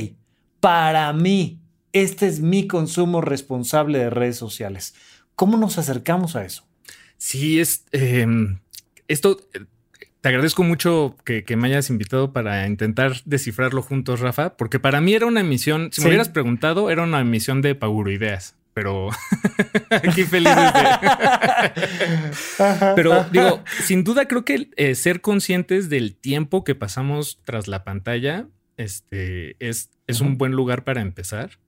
[0.61, 1.64] para mí,
[1.95, 4.95] este es mi consumo responsable de redes sociales.
[5.35, 6.67] ¿Cómo nos acercamos a eso?
[7.17, 8.59] Sí, es em,
[9.09, 9.39] esto.
[10.21, 15.15] Te agradezco mucho que, me hayas invitado para intentar descifrarlo juntos, Rafa, porque para mí
[15.15, 19.11] era una emisión, si me hubieras preguntado, era una emisión de Pauro Ideas, pero
[19.91, 20.49] aquí feliz
[22.97, 27.85] pero digo, sin duda creo que eh, ser conscientes del tiempo que pasamos tras la
[27.85, 31.59] pantalla este, es, es un buen lugar para empezar.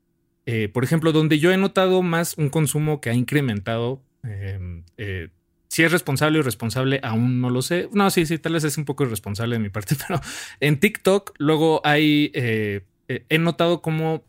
[0.46, 5.28] Eh, por ejemplo, donde yo he notado más un consumo que ha incrementado, em, eh,
[5.68, 7.88] si es responsable o irresponsable, aún no lo sé.
[7.92, 10.20] No, sí, sí, tal vez es un poco irresponsable de mi parte, pero
[10.60, 14.24] en TikTok luego hay, eh, he notado cómo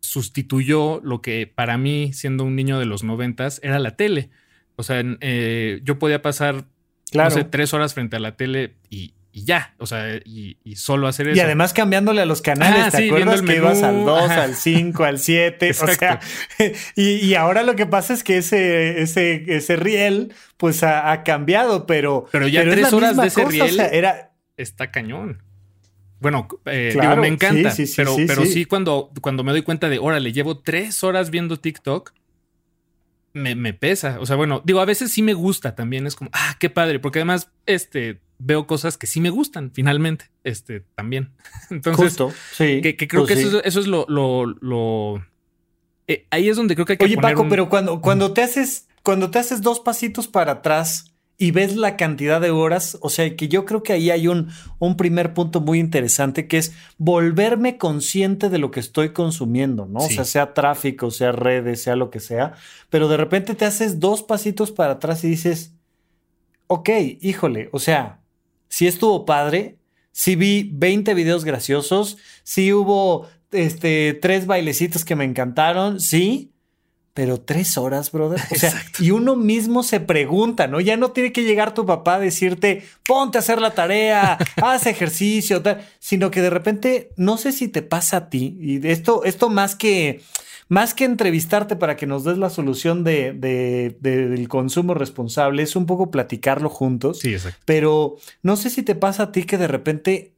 [0.00, 4.30] sustituyó lo que para mí, siendo un niño de los noventas, era la tele.
[4.76, 5.04] O sea,
[5.82, 6.64] yo podía pasar,
[7.12, 11.08] no sé, tres horas frente a la tele y, y ya, o sea, y, solo
[11.08, 11.38] hacer eso.
[11.38, 15.18] Y además cambiándole a los canales, ¿te acuerdas que ibas al 2, al 5, al
[15.18, 15.70] 7?
[15.70, 16.20] o sea,
[16.96, 22.26] y, ahora lo que pasa es que ese, ese, ese riel, pues ha, cambiado, pero.
[22.30, 24.32] Pero ya tres horas de ese riel era...
[24.58, 25.42] está cañón.
[26.20, 29.98] Bueno, eh, me encanta, sí, sí, pero, pero sí, cuando, cuando me doy cuenta de,
[29.98, 32.12] órale, llevo tres horas viendo TikTok,
[33.32, 34.18] me, me pesa.
[34.20, 37.00] O sea, bueno, digo, a veces sí me gusta también, es como, ah, qué padre,
[37.00, 41.30] porque además, este, veo cosas que sí me gustan finalmente, este también.
[41.70, 42.16] Entonces,
[42.52, 45.22] sí, que, creo pues que eso, es lo, lo,
[46.06, 48.88] eh, ahí es donde creo que hay que Oye, Paco, pero cuando, cuando te haces,
[49.02, 53.34] cuando te haces dos pasitos para atrás y ves la cantidad de horas, o sea,
[53.36, 57.78] que yo creo que ahí hay un, un primer punto muy interesante que es volverme
[57.78, 60.00] consciente de lo que estoy consumiendo, ¿no?
[60.00, 62.54] O sea, sea tráfico, sea redes, sea lo que sea,
[62.90, 65.72] pero de repente te haces dos pasitos para atrás y dices,
[66.68, 68.21] ok, híjole, o sea,
[68.72, 69.76] sí estuvo padre,
[70.12, 76.52] sí vi 20 videos graciosos, sí hubo este, tres bailecitos que me encantaron, sí,
[77.12, 78.40] pero tres horas, brother.
[78.50, 80.80] O sea, y uno mismo se pregunta, ¿no?
[80.80, 84.86] Ya no tiene que llegar tu papá a decirte, ponte a hacer la tarea, haz
[84.86, 89.22] ejercicio, tal, sino que de repente, no sé si te pasa a ti, y esto,
[89.24, 90.22] esto más que
[90.68, 93.32] más que entrevistarte para que nos des la solución de,
[94.00, 97.18] del consumo responsable, es un poco platicarlo juntos.
[97.20, 97.60] Sí, exacto.
[97.64, 100.34] Pero no sé si te pasa a ti que de repente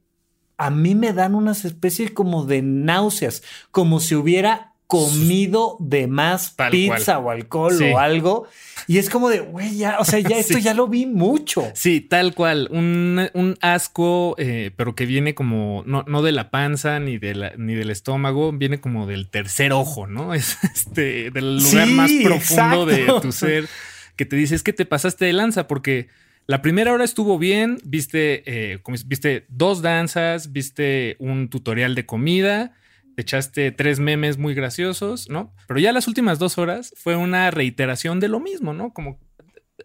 [0.57, 6.55] a mí me dan unas especies como de náuseas, como si hubiera comido de más
[6.71, 8.47] pizza o alcohol o algo.
[8.87, 11.71] Y es como de, güey, ya, o sea, ya esto ya lo vi mucho.
[11.73, 12.67] Sí, tal cual.
[12.71, 17.53] Un, asco, eh, pero que viene como, no, no de la panza ni, de la,
[17.57, 20.33] ni del estómago, viene como del tercer ojo, ¿no?
[20.35, 23.67] Es este, del lugar más profundo de tu ser
[24.15, 26.07] que te dice, es que te pasaste de lanza porque...
[26.47, 32.75] La primera hora estuvo bien, viste, eh, viste dos danzas, viste un tutorial de comida,
[33.17, 35.53] echaste tres memes muy graciosos, ¿no?
[35.67, 38.93] Pero ya las últimas dos horas fue una reiteración de lo mismo, ¿no?
[38.93, 39.19] Como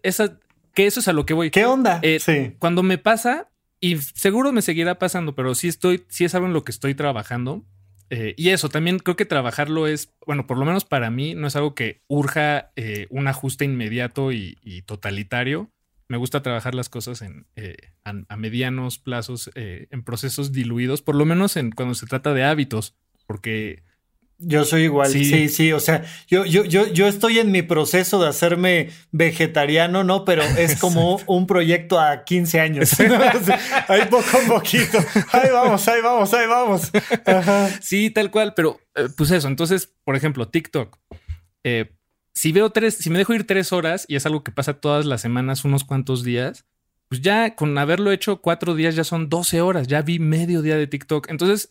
[0.03, 0.39] esa,
[0.73, 1.51] que eso es a lo que voy.
[1.51, 1.99] ¿Qué onda?
[2.01, 2.55] Eh, sí.
[2.59, 6.53] Cuando me pasa, y seguro me seguirá pasando, pero sí estoy, sí es algo en
[6.53, 7.65] lo que estoy trabajando.
[8.09, 11.47] Eh, y eso también creo que trabajarlo es, bueno, por lo menos para mí, no
[11.47, 15.71] es algo que urja eh, un ajuste inmediato y, totalitario.
[16.09, 17.47] Me gusta trabajar las cosas en,
[18.03, 22.43] a, a, medianos plazos, en procesos diluidos, por lo menos en cuando se trata de
[22.43, 23.83] hábitos porque
[24.37, 28.19] Yo soy igual, sí, sí, o sea, yo, yo, yo, yo estoy en mi proceso
[28.21, 30.25] de hacerme vegetariano, ¿no?
[30.25, 32.99] Pero es como un proyecto a 15 años.
[33.87, 34.97] ahí poco a poquito.
[35.31, 36.91] Ahí vamos, ahí vamos, ahí vamos.
[37.81, 40.97] Sí, tal cual, pero eh, pues eso, entonces, por ejemplo, TikTok.
[41.63, 41.91] Eh,
[42.33, 45.05] si veo tres, si me dejo ir tres horas y es algo que pasa todas
[45.05, 46.65] las semanas, unos cuantos días,
[47.09, 50.77] pues ya con haberlo hecho cuatro días ya son 12 horas, ya vi medio día
[50.77, 51.29] de TikTok.
[51.29, 51.67] Entonces,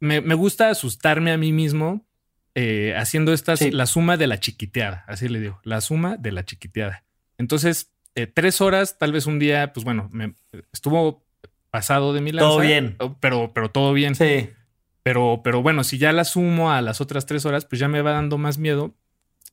[0.00, 2.06] me, gusta asustarme a mí mismo
[2.54, 6.44] eh, haciendo estas, la suma de la chiquiteada, así le digo, la suma de la
[6.44, 7.04] chiquiteada.
[7.38, 10.34] Entonces, eh, tres horas, tal vez un día, pues bueno, me
[10.72, 11.24] estuvo
[11.70, 12.48] pasado de mi lanza.
[12.48, 12.96] Todo bien.
[13.20, 14.14] Pero, pero todo bien.
[14.14, 14.50] Sí.
[15.02, 18.02] Pero, pero bueno, si ya la sumo a las otras tres horas, pues ya me
[18.02, 18.94] va dando más miedo.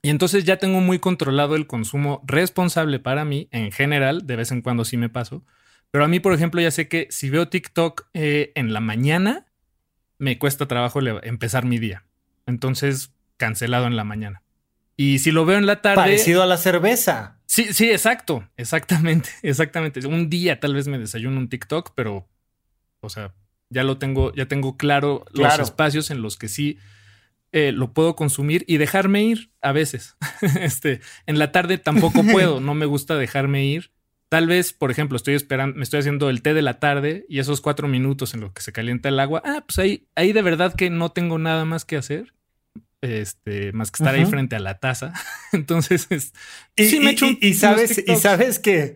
[0.01, 4.51] Y entonces ya tengo muy controlado el consumo responsable para mí, en general, de vez
[4.51, 5.43] en cuando sí me paso.
[5.91, 9.46] Pero a mí, por ejemplo, ya sé que si veo TikTok eh, en la mañana,
[10.17, 12.05] me cuesta trabajo empezar mi día.
[12.45, 14.43] Entonces, cancelado en la mañana.
[14.95, 15.97] Y si lo veo en la tarde.
[15.97, 17.39] Parecido a la cerveza.
[17.45, 18.47] Sí, sí, exacto.
[18.57, 19.29] Exactamente.
[19.43, 20.05] Exactamente.
[20.05, 22.27] Un día tal vez me desayuno un TikTok, pero,
[22.99, 23.33] o sea,
[23.69, 26.77] ya lo tengo, ya tengo claro, los espacios en los que sí
[27.51, 30.17] eh, lo puedo consumir y dejarme ir a veces.
[30.61, 33.91] este, en la tarde tampoco puedo, no me gusta dejarme ir.
[34.29, 37.39] Tal vez, por ejemplo, estoy esperando, me estoy haciendo el té de la tarde y
[37.39, 40.41] esos cuatro minutos en los que se calienta el agua, ah, pues ahí, ahí de
[40.41, 42.33] verdad que no tengo nada más que hacer.
[43.01, 45.13] Este, más que estar ahí frente a la taza.
[45.53, 46.07] Entonces,
[46.75, 48.95] sí me echo y, sabes, y sabes que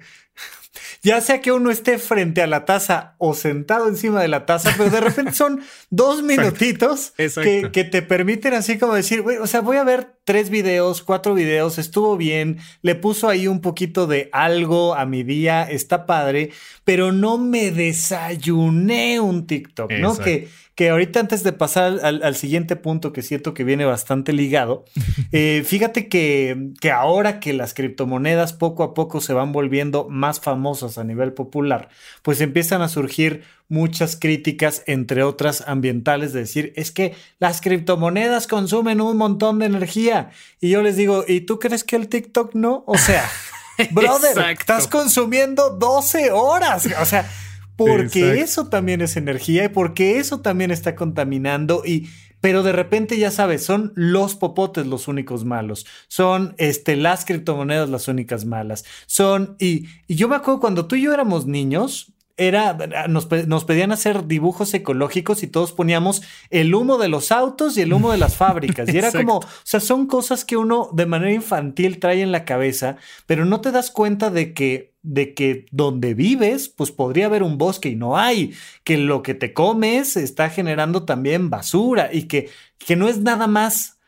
[1.03, 4.73] ya sea que uno esté frente a la taza o sentado encima de la taza,
[4.77, 9.77] pero de repente son dos minutitos Que, te permiten así como decir, o sea, voy
[9.77, 14.95] a ver tres videos, cuatro videos, estuvo bien, le puso ahí un poquito de algo
[14.95, 16.51] a mi día, está padre,
[16.83, 20.15] pero no me desayuné un TikTok, ¿no?
[20.17, 24.85] Que, que ahorita antes de pasar al, siguiente punto que siento que viene bastante ligado,
[25.31, 30.39] eh, fíjate que, que ahora que las criptomonedas poco a poco se van volviendo más
[30.39, 31.89] famosas a nivel popular,
[32.21, 38.45] pues empiezan a surgir muchas críticas, entre otras ambientales, de decir, es que las criptomonedas
[38.45, 40.31] consumen un montón de energía.
[40.59, 42.83] Y yo les digo, ¿y tú crees que el TikTok no?
[42.85, 43.27] O sea,
[43.91, 46.87] brother, estás consumiendo 12 horas.
[47.01, 47.31] O sea,
[47.77, 52.09] porque eso también es energía y porque eso también está contaminando y
[52.41, 57.87] pero de repente ya sabes, son los popotes los únicos malos, son este, las criptomonedas
[57.87, 62.11] las únicas malas, son, y, y yo me acuerdo cuando tú y yo éramos niños,
[62.41, 62.73] era,
[63.07, 67.81] nos, nos, pedían hacer dibujos ecológicos y todos poníamos el humo de los autos y
[67.81, 68.91] el humo de las fábricas.
[68.91, 72.43] Y era como, o sea, son cosas que uno de manera infantil trae en la
[72.43, 77.43] cabeza, pero no te das cuenta de que, de que donde vives, pues podría haber
[77.43, 82.23] un bosque y no hay, que lo que te comes está generando también basura y
[82.23, 82.49] que,
[82.79, 83.99] que no es nada más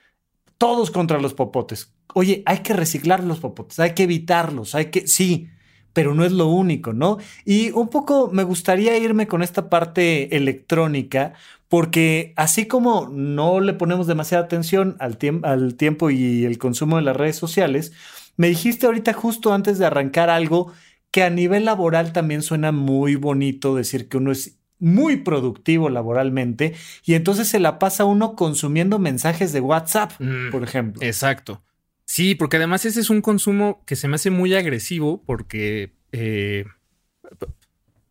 [0.57, 1.93] todos contra los popotes.
[2.15, 5.49] Oye, hay que reciclar los popotes, hay que evitarlos, hay que, sí,
[5.93, 7.17] pero no es lo único, ¿no?
[7.45, 11.33] Y un poco me gustaría irme con esta parte electrónica,
[11.69, 17.03] porque así como no le ponemos demasiada atención al, al tiempo y el consumo de
[17.03, 17.93] las redes sociales,
[18.35, 20.73] me dijiste ahorita justo antes de arrancar algo
[21.11, 26.73] que a nivel laboral también suena muy bonito decir que uno es muy productivo laboralmente
[27.05, 31.01] y entonces se la pasa uno consumiendo mensajes de WhatsApp, mm, por ejemplo.
[31.03, 31.61] Exacto.
[32.05, 36.65] Sí, porque además ese es un consumo que se me hace muy agresivo porque eh,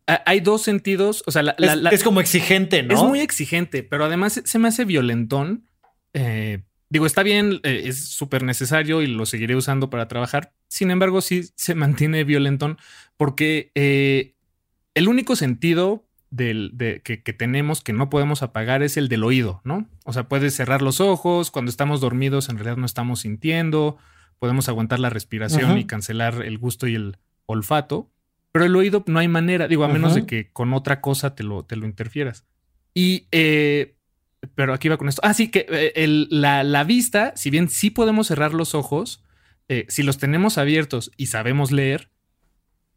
[0.05, 1.23] hay dos sentidos.
[1.25, 1.55] O sea,
[1.91, 2.93] es, como exigente, ¿no?
[2.93, 5.67] Es muy exigente, pero además se me hace violentón.
[6.13, 10.53] Eh, digo, está bien, eh, es súper necesario y lo seguiré usando para trabajar.
[10.67, 12.77] Sin embargo, sí se mantiene violentón
[13.15, 13.71] porque
[14.95, 19.61] el único sentido del, de, que, tenemos que no podemos apagar es el del oído,
[19.63, 19.87] ¿no?
[20.03, 23.97] O sea, puedes cerrar los ojos, cuando estamos dormidos en realidad no estamos sintiendo,
[24.39, 28.09] podemos aguantar la respiración y cancelar el gusto y el olfato,
[28.51, 31.43] pero el oído no hay manera, digo, a menos de que con otra cosa te
[31.43, 32.45] lo, te lo interfieras.
[32.95, 33.95] Y, eh,
[34.55, 35.21] pero aquí va con esto.
[35.23, 39.23] Ah, sí, que eh, la, la, vista, si bien sí podemos cerrar los ojos,
[39.69, 42.09] eh, si los tenemos abiertos y sabemos leer,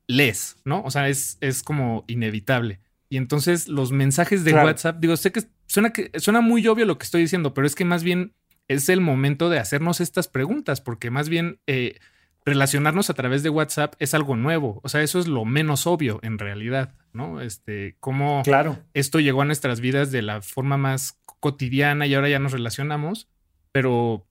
[0.06, 0.82] lees, ¿no?
[0.84, 2.80] O sea, es, es como inevitable.
[3.08, 6.98] Y entonces los mensajes de WhatsApp, digo, sé que suena, que suena muy obvio lo
[6.98, 8.34] que estoy diciendo, pero es que más bien
[8.68, 11.98] es el momento de hacernos estas preguntas, porque más bien eh,
[12.44, 14.80] relacionarnos a través de WhatsApp es algo nuevo.
[14.82, 17.40] O sea, eso es lo menos obvio en realidad, ¿no?
[17.40, 18.78] Este, cómo claro.
[18.94, 23.28] esto llegó a nuestras vidas de la forma más cotidiana y ahora ya nos relacionamos,
[23.72, 24.26] pero,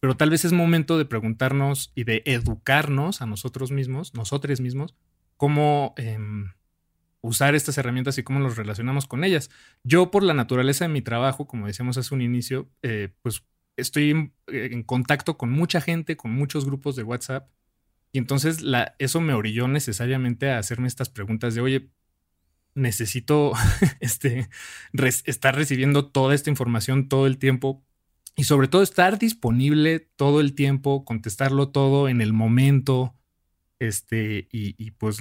[0.00, 4.94] pero tal vez es momento de preguntarnos y de educarnos a nosotros mismos, nosotros mismos,
[5.36, 5.94] cómo.
[5.96, 6.52] Em,
[7.22, 9.48] usar estas herramientas y cómo nos relacionamos con ellas.
[9.84, 13.44] Yo, por la naturaleza de mi trabajo, como decíamos hace un inicio, eh, pues
[13.76, 17.48] estoy en, contacto con mucha gente, con muchos grupos de WhatsApp.
[18.12, 18.62] Y entonces
[18.98, 21.90] eso me orilló necesariamente a hacerme estas preguntas de, oye,
[22.74, 23.52] necesito
[24.00, 24.50] este,
[25.24, 27.84] estar recibiendo toda esta información todo el tiempo
[28.34, 33.14] y sobre todo estar disponible todo el tiempo, contestarlo todo en el momento.
[33.78, 35.20] Este, y, pues.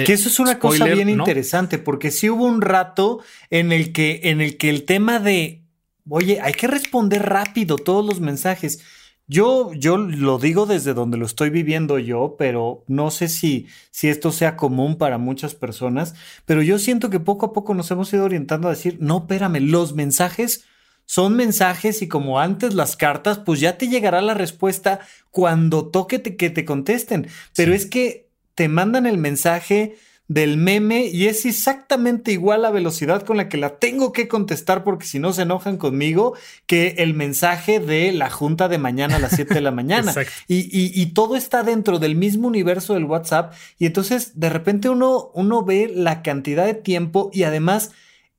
[0.00, 3.20] Eh, que eso es una cosa bien interesante, porque sí hubo un rato
[3.50, 5.62] en el que, en el que el tema de
[6.08, 8.80] oye, hay que responder rápido todos los mensajes.
[9.26, 14.08] Yo, yo lo digo desde donde lo estoy viviendo yo, pero no sé si, si
[14.08, 16.14] esto sea común para muchas personas,
[16.46, 19.60] pero yo siento que poco a poco nos hemos ido orientando a decir, no, espérame,
[19.60, 20.64] los mensajes
[21.04, 26.22] son mensajes y como antes las cartas, pues ya te llegará la respuesta cuando toque
[26.22, 27.28] que te contesten.
[27.54, 28.27] Pero es que
[28.58, 29.94] te mandan el mensaje
[30.26, 34.82] del meme y es exactamente igual la velocidad con la que la tengo que contestar
[34.82, 36.34] porque si no se enojan conmigo
[36.66, 40.12] que el mensaje de la junta de mañana a las 7 de la mañana.
[40.48, 40.66] y,
[41.00, 45.62] y, todo está dentro del mismo universo del WhatsApp y entonces de repente uno, uno
[45.62, 47.92] ve la cantidad de tiempo y además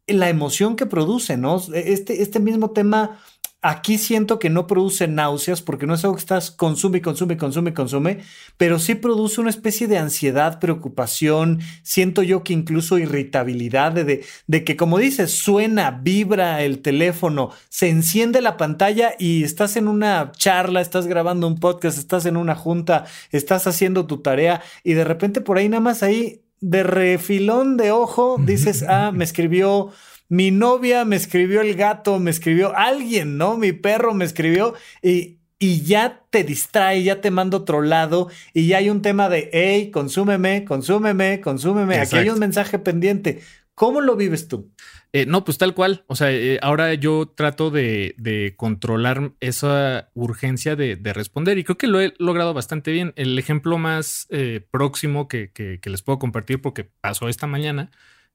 [0.05, 1.61] la emoción que produce, ¿no?
[1.73, 3.21] Este, este mismo tema
[3.61, 7.73] Aquí siento que no produce náuseas porque no es algo que estás consume, consume, consume,
[7.73, 8.19] consume,
[8.55, 11.59] pero sí produce una especie de ansiedad, preocupación.
[11.83, 17.89] Siento yo que incluso irritabilidad de, de, que, como dices, suena, vibra el teléfono, se
[17.89, 22.55] enciende la pantalla y estás en una charla, estás grabando un podcast, estás en una
[22.55, 27.77] junta, estás haciendo tu tarea y de repente por ahí nada más ahí de refilón
[27.77, 29.91] de ojo dices, ah, me escribió
[30.29, 33.57] mi novia me escribió el gato, me escribió alguien, ¿no?
[33.57, 38.67] Mi perro me escribió y, y ya te distrae, ya te manda otro lado y
[38.67, 41.97] ya hay un tema de, hey, consúmeme, consúmeme, consúmeme.
[41.99, 43.41] Aquí hay un mensaje pendiente.
[43.75, 44.71] ¿Cómo lo vives tú?
[45.11, 46.03] Eh, no, pues tal cual.
[46.07, 51.87] O sea, eh, ahora yo trato de, controlar esa urgencia de, responder y creo que
[51.87, 53.13] lo he logrado bastante bien.
[53.15, 57.89] El ejemplo más eh, próximo que, que, les puedo compartir porque pasó esta mañana,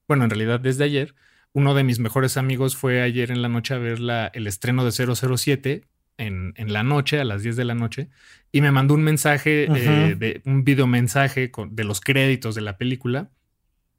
[0.07, 1.15] bueno, en realidad desde ayer,
[1.55, 4.83] uno de mis mejores amigos fue ayer en la noche a ver la, el estreno
[4.83, 5.83] de 007
[6.17, 8.09] en, en, la noche, a las 10 de la noche,
[8.51, 12.77] y me mandó un mensaje, eh, de, un video mensaje de los créditos de la
[12.77, 13.29] película.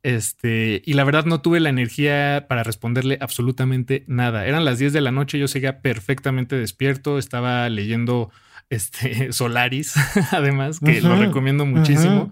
[0.03, 4.47] Este, y la verdad no tuve la energía para responderle absolutamente nada.
[4.47, 8.31] Eran las 10 de la noche, yo seguía perfectamente despierto, estaba leyendo
[8.69, 9.95] este, Solaris,
[10.31, 12.31] además, que lo recomiendo muchísimo.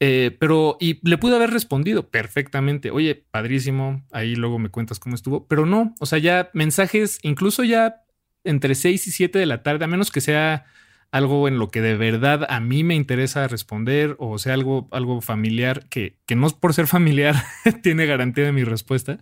[0.00, 5.14] Eh, pero, y le pude haber respondido perfectamente, oye, padrísimo, ahí luego me cuentas cómo
[5.14, 8.02] estuvo, pero no, o sea, ya mensajes, incluso ya
[8.42, 10.64] entre 6 y 7 de la tarde, a menos que sea
[11.10, 15.20] algo en lo que de verdad a mí me interesa responder o sea algo, algo
[15.20, 17.34] familiar que, que no por ser familiar
[17.82, 19.18] tiene garantía de mi respuesta.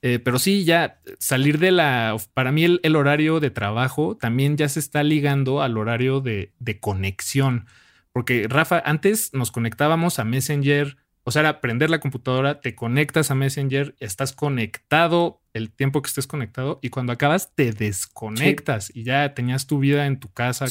[0.00, 4.68] Eh, pero sí, ya salir de la, para mí el, horario de trabajo también ya
[4.68, 7.66] se está ligando al horario de, de conexión.
[8.18, 13.30] Porque Rafa, antes nos conectábamos a Messenger, o sea, era prender la computadora, te conectas
[13.30, 19.04] a Messenger, estás conectado el tiempo que estés conectado y cuando acabas te desconectas y
[19.04, 20.66] ya tenías tu vida en tu casa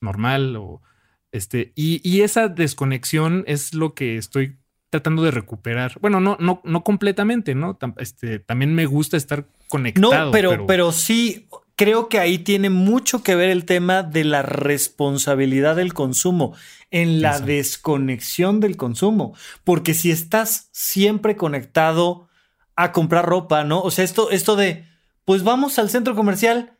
[0.00, 0.82] normal o
[1.30, 4.56] este y, esa desconexión es lo que estoy
[4.90, 5.96] tratando de recuperar.
[6.00, 7.78] Bueno, no, no, no completamente, ¿no?
[7.98, 10.26] Este, también me gusta estar conectado.
[10.26, 11.46] No, pero, pero sí,
[11.76, 16.54] creo que ahí tiene mucho que ver el tema de la responsabilidad del consumo,
[16.90, 22.28] en la desconexión del consumo, porque si estás siempre conectado
[22.74, 23.80] a comprar ropa, ¿no?
[23.82, 24.86] O sea, esto, esto de,
[25.24, 26.72] pues vamos al centro comercial,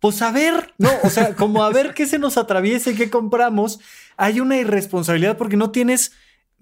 [0.00, 0.90] pues a ver, ¿no?
[1.04, 3.78] O sea, como a ver qué se nos atraviese, qué compramos,
[4.16, 6.12] hay una irresponsabilidad porque no tienes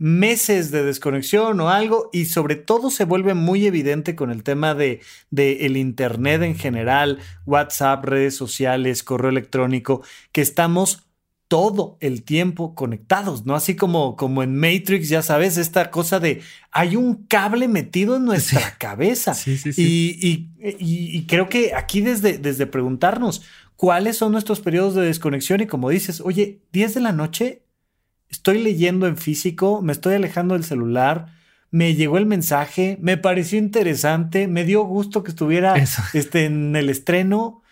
[0.00, 4.74] meses de desconexión o algo y sobre todo se vuelve muy evidente con el tema
[4.74, 11.06] de, de, el internet en general, WhatsApp, redes sociales, correo electrónico, que estamos
[11.48, 13.54] todo el tiempo conectados, ¿no?
[13.54, 16.40] Así como, como en Matrix, ya sabes, esta cosa de
[16.70, 19.34] hay un cable metido en nuestra cabeza.
[19.34, 23.42] Sí, sí, y, y, y, creo que aquí desde, desde preguntarnos
[23.76, 27.64] cuáles son nuestros periodos de desconexión y como dices, oye, 10 de la noche
[28.30, 31.26] estoy leyendo en físico, me estoy alejando del celular,
[31.70, 35.74] me llegó el mensaje, me pareció interesante, me dio gusto que estuviera
[36.14, 37.62] este, en el estreno,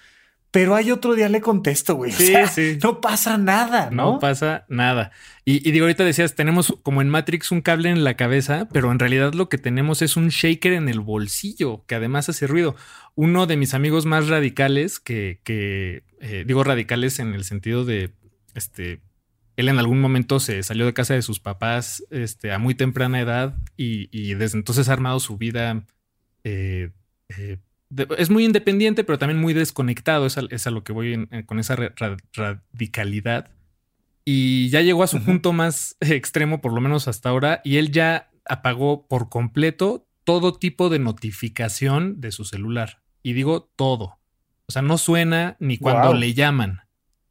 [0.51, 2.11] pero hay otro día le contesto, güey.
[2.11, 2.79] Sí, sí.
[2.83, 4.13] No pasa nada, ¿no?
[4.13, 5.13] No pasa nada.
[5.45, 8.99] Y, digo, ahorita decías, tenemos como en Matrix un cable en la cabeza, pero en
[8.99, 12.77] realidad lo que tenemos es un shaker en el bolsillo, que además hace ruido.
[13.15, 18.13] Uno de mis amigos más radicales, que, que eh, digo radicales en el sentido de,
[18.55, 19.01] este,
[19.59, 23.21] él en algún momento se salió de casa de sus papás este, a muy temprana
[23.21, 25.85] edad y, desde entonces ha armado su vida.
[26.45, 26.93] Eh,
[27.37, 27.59] eh,
[28.17, 30.27] es muy independiente, pero también muy desconectado.
[30.27, 33.51] Es a, lo que voy con esa radicalidad.
[34.25, 37.91] Y ya llegó a su punto más extremo, por lo menos hasta ahora, y él
[37.91, 43.03] ya apagó por completo todo tipo de notificación de su celular.
[43.25, 44.21] Y digo todo.
[44.67, 46.83] O sea, no suena ni cuando le llaman,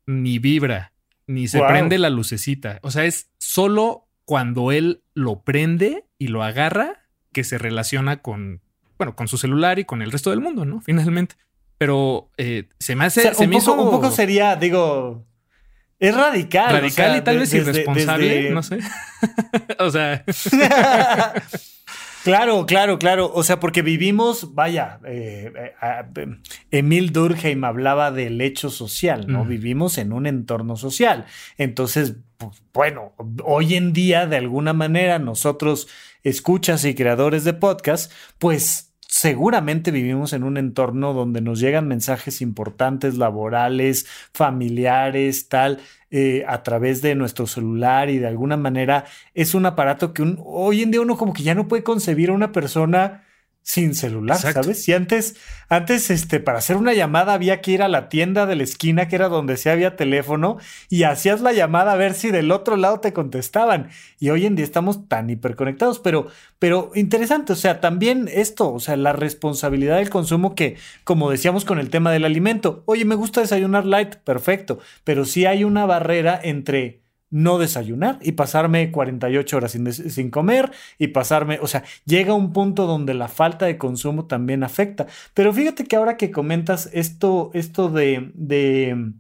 [0.06, 0.92] ni vibra,
[1.28, 2.80] ni se prende la lucecita.
[2.82, 8.62] O sea, es solo cuando él lo prende y lo agarra que se relaciona con,
[8.98, 10.82] bueno, con su celular y con el resto del mundo, ¿no?
[10.82, 11.36] Finalmente.
[11.78, 13.34] Pero eh, se me hace.
[13.36, 15.26] se un, me poco, un poco sería, digo.
[16.00, 16.72] Es radical.
[16.72, 18.80] Radical y tal vez irresponsable, no sé.
[19.80, 20.24] o sea.
[22.28, 23.32] Claro, claro, claro.
[23.34, 25.50] O sea, porque vivimos, vaya, eh,
[25.82, 26.26] eh,
[26.72, 29.46] Emil Durkheim hablaba del hecho social, ¿no?
[29.46, 31.26] Vivimos en un entorno social.
[31.58, 33.14] Entonces, pues, bueno,
[33.46, 35.88] hoy en día, de alguna manera, nosotros,
[36.22, 42.42] escuchas y creadores de podcast, pues seguramente vivimos en un entorno donde nos llegan mensajes
[42.42, 45.80] importantes, laborales, familiares, tal,
[46.12, 50.82] eh, a través de nuestro celular y de alguna manera es un aparato que hoy
[50.82, 53.27] en día uno como que ya no puede concebir a una persona
[53.68, 54.88] sin celular, ¿sabes?
[54.88, 55.36] Y antes,
[55.68, 59.10] antes, este, para hacer una llamada había que ir a la tienda de la esquina,
[59.10, 60.56] que era donde sí había teléfono,
[60.88, 63.90] y hacías la llamada a ver si del otro lado te contestaban.
[64.20, 66.28] Y hoy en día estamos tan hiperconectados, pero,
[66.60, 71.66] pero interesante, o sea, también esto, o sea, la responsabilidad del consumo que, como decíamos
[71.66, 75.86] con el tema del alimento, oye, me gusta desayunar light, perfecto, pero sí hay una
[75.86, 82.34] barrera entre no desayunar y pasarme 48 horas sin, comer y pasarme, o sea, llega
[82.34, 85.08] un punto donde la falta de consumo también afecta.
[85.34, 89.12] Pero fíjate que ahora que comentas esto, esto de, de,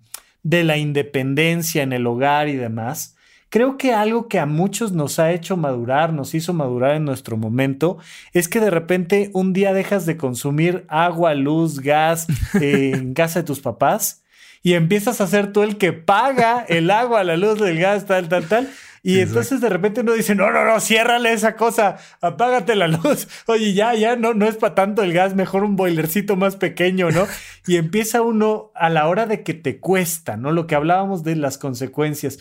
[0.44, 3.16] de la independencia en el hogar y demás,
[3.50, 7.38] Creo que algo que a muchos nos ha hecho madurar, nos hizo madurar en nuestro
[7.38, 7.98] momento,
[8.34, 13.46] es que de repente un día dejas de consumir agua, luz, gas en casa de
[13.46, 14.22] tus papás
[14.68, 18.28] y empiezas a ser tú el que paga el agua, la luz, el gas, tal,
[18.28, 18.70] tal, tal.
[19.02, 23.30] Y entonces de repente uno dice, no, no, no, ciérrale esa cosa, apágate la luz.
[23.48, 27.12] Oye, ya, ya, no, no es para tanto el gas, mejor un boilercito más pequeño,
[27.12, 27.28] ¿no?
[27.66, 30.52] Y empieza uno a la hora de que te cuesta, ¿no?
[30.52, 32.38] Lo que hablábamos de las consecuencias.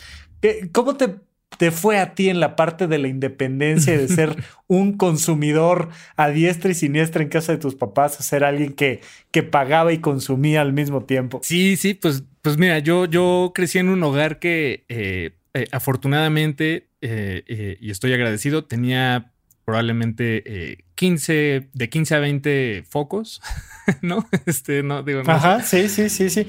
[0.72, 1.20] ¿Cómo te
[1.59, 4.36] te fue a ti en la parte de la independencia de ser
[4.66, 9.01] un consumidor a diestra y siniestra en casa de tus papás, a ser alguien que,
[9.30, 11.40] que pagaba y consumía al mismo tiempo?
[11.42, 16.88] Sí, sí, pues, pues mira, yo, yo crecí en un hogar que eh, eh, afortunadamente,
[17.01, 19.32] eh, y estoy agradecido, tenía
[19.64, 23.40] probablemente 15, de 15 a 20 focos,
[24.03, 24.28] ¿no?
[24.47, 25.32] Este, no, digo, no.
[25.32, 26.47] Ajá, sí, sí, sí, sí.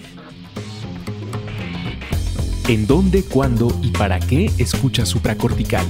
[2.67, 5.85] ¿En dónde, cuándo y para qué escuchas supracortical?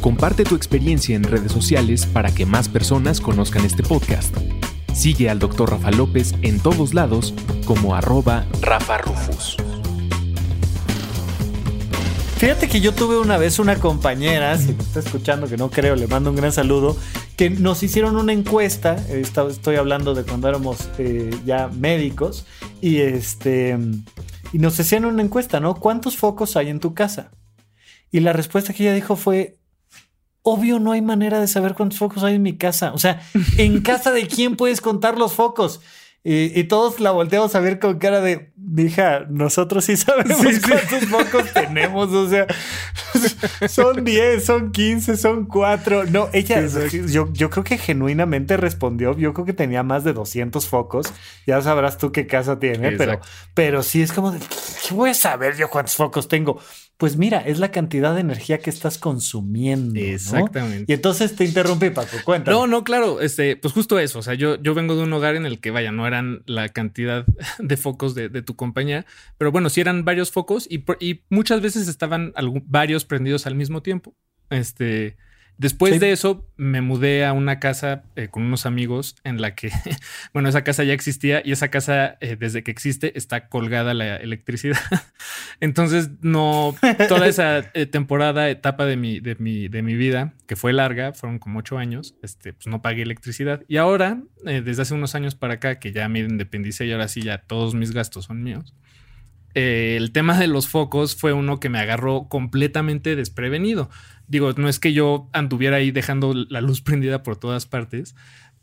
[0.00, 4.36] Comparte tu experiencia en redes sociales para que más personas conozcan este podcast.
[4.94, 5.70] Sigue al Dr.
[5.70, 9.56] Rafa López en todos lados como arroba Rafa Rufus.
[12.36, 15.96] Fíjate que yo tuve una vez una compañera, si me está escuchando, que no creo,
[15.96, 16.96] le mando un gran saludo,
[17.36, 22.46] que nos hicieron una encuesta, estoy hablando de cuando éramos eh, ya médicos,
[22.80, 23.76] y este
[24.52, 25.74] y nos hacían una encuesta, ¿no?
[25.74, 27.30] ¿Cuántos focos hay en tu casa?
[28.10, 29.58] Y la respuesta que ella dijo fue,
[30.42, 32.92] obvio no hay manera de saber cuántos focos hay en mi casa.
[32.92, 33.22] O sea,
[33.56, 35.80] ¿en casa de quién puedes contar los focos?
[36.22, 41.50] Y, todos la volteamos a ver con cara de, hija, nosotros sí sabemos cuántos focos
[41.54, 42.12] tenemos.
[42.12, 42.46] O sea,
[43.68, 46.04] son 10, son 15, son 4.
[46.06, 49.16] No, ella, yo, yo creo que genuinamente respondió.
[49.16, 51.12] Yo creo que tenía más de 200 focos.
[51.46, 53.20] Ya sabrás tú qué casa tiene, pero,
[53.54, 56.60] pero sí es como de, ¿qué voy a saber yo cuántos focos tengo?
[57.00, 59.98] Pues mira, es la cantidad de energía que estás consumiendo.
[59.98, 60.84] Exactamente.
[60.86, 62.50] Y entonces te interrumpí, Paco, cuenta.
[62.50, 64.18] No, no, claro, este, pues justo eso.
[64.18, 66.68] O sea, yo, yo vengo de un hogar en el que, vaya, no eran la
[66.68, 67.24] cantidad
[67.58, 69.06] de focos de, tu compañía,
[69.38, 72.34] pero bueno, sí eran varios focos y, y muchas veces estaban
[72.66, 74.14] varios prendidos al mismo tiempo.
[74.50, 75.16] Este,
[75.60, 79.70] Después de eso me mudé a una casa eh, con unos amigos en la que,
[80.32, 84.16] bueno, esa casa ya existía y esa casa eh, desde que existe está colgada la
[84.16, 84.78] electricidad.
[85.60, 86.74] Entonces, no,
[87.08, 91.12] toda esa eh, temporada, etapa de mi, de, mi, de mi vida, que fue larga,
[91.12, 93.62] fueron como ocho años, este, pues no pagué electricidad.
[93.68, 97.20] Y ahora, desde hace unos años para acá, que ya me independicé y ahora sí
[97.20, 98.74] ya todos mis gastos son míos.
[99.52, 103.90] el tema de los focos fue uno que me agarró completamente desprevenido
[104.30, 108.14] digo, no es que yo anduviera ahí dejando la luz prendida por todas partes,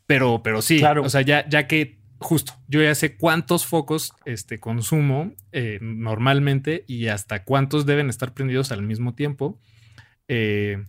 [0.07, 1.03] pero, pero sí, claro.
[1.03, 6.83] o sea, ya, ya que justo, yo ya sé cuántos focos este, consumo eh, normalmente
[6.87, 9.59] y hasta cuántos deben estar prendidos al mismo tiempo.
[10.29, 10.83] Eh,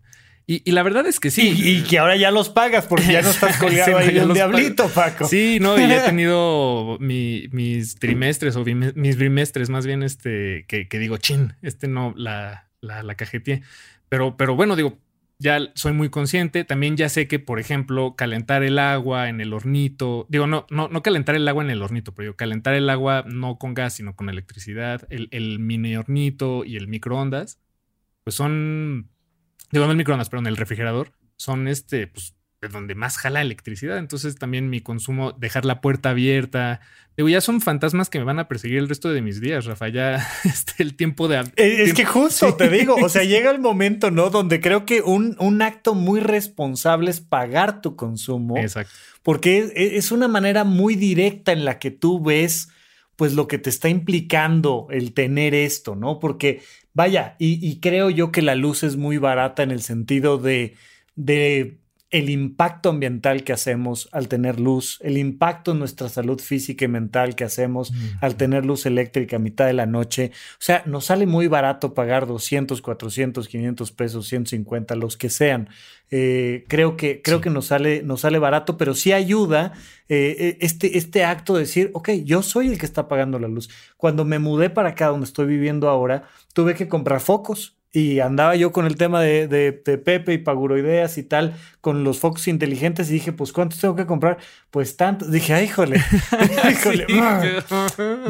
[0.47, 1.53] y, la verdad es que sí.
[1.55, 4.89] Y, que ahora ya los pagas porque ya no estás colgado ahí de un diablito,
[4.89, 5.26] Paco.
[5.29, 11.18] Sí, no, y he tenido mis trimestres o mis bimestres, más bien, este, que, digo,
[11.18, 13.62] chin, este no la, la, la cajeteé.
[14.09, 14.99] Pero, pero bueno, digo,
[15.39, 16.65] ya soy muy consciente.
[16.65, 20.89] También ya sé que, por ejemplo, calentar el agua en el hornito, digo, no, no,
[20.89, 23.95] no calentar el agua en el hornito, pero digo, calentar el agua no con gas,
[23.95, 27.61] sino con electricidad, el, el mini hornito y el microondas,
[28.25, 29.11] pues son
[29.71, 33.99] digo, no el microondas, pero en el refrigerador, son este, pues, donde más jala electricidad.
[33.99, 36.81] Entonces también mi consumo, dejar la puerta abierta.
[37.17, 39.89] Digo, ya son fantasmas que me van a perseguir el resto de mis días, Rafa.
[39.89, 41.45] Ya este, el tiempo de...
[41.57, 44.31] Es, que justo te digo, o sea, llega el momento, ¿no?
[44.31, 48.57] Donde creo que un, un acto muy responsable es pagar tu consumo.
[48.57, 48.93] Exacto.
[49.23, 52.71] Porque es una manera muy directa en la que tú ves
[53.19, 56.21] pues lo que te está implicando el tener esto, ¿no?
[56.21, 56.63] Porque
[56.95, 60.77] vaya, y, creo yo que la luz es muy barata en el sentido de,
[61.17, 61.81] de
[62.11, 66.89] el impacto ambiental que hacemos al tener luz, el impacto en nuestra salud física y
[66.89, 67.93] mental que hacemos
[68.23, 70.31] al tener luz eléctrica a mitad de la noche.
[70.55, 75.69] O sea, nos sale muy barato pagar 200, 400, 500 pesos, 150, los que sean.
[76.11, 79.75] Eh, creo que, creo que nos, sale, nos sale barato, pero sí ayuda
[80.09, 83.49] eh, eh, este, este acto de decir, ok, yo soy el que está pagando la
[83.49, 83.69] luz.
[83.99, 88.55] Cuando me mudé para acá, donde estoy viviendo ahora, tuve que comprar focos y andaba
[88.55, 93.09] yo con el tema de, de, Pepe y Paguroideas y tal, con los focos inteligentes
[93.09, 94.36] y dije, pues ¿cuántos tengo que comprar?
[94.70, 95.30] Pues tantos.
[95.30, 95.97] Dije, ay, híjole,
[96.70, 97.07] híjole.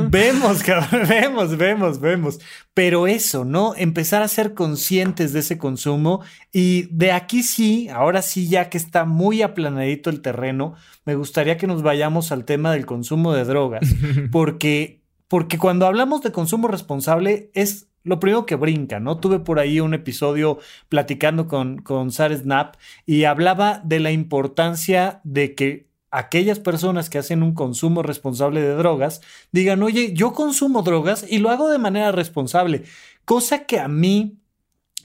[0.08, 2.38] vemos, cabrón, vemos, vemos, vemos.
[2.72, 3.74] Pero eso, ¿no?
[3.76, 8.78] Empezar a ser conscientes de ese consumo y de aquí sí, ahora sí, ya que
[8.78, 13.44] está muy aplanadito el terreno, me gustaría que nos vayamos al tema del consumo de
[13.44, 13.88] drogas,
[14.30, 19.18] porque, porque cuando hablamos de consumo responsable es lo primero que brinca, ¿no?
[19.18, 22.76] Tuve por ahí un episodio platicando con, con Sar Snap
[23.06, 28.74] y hablaba de la importancia de que aquellas personas que hacen un consumo responsable de
[28.74, 29.20] drogas
[29.52, 32.84] digan, oye, yo consumo drogas y lo hago de manera responsable,
[33.24, 34.38] cosa que a mí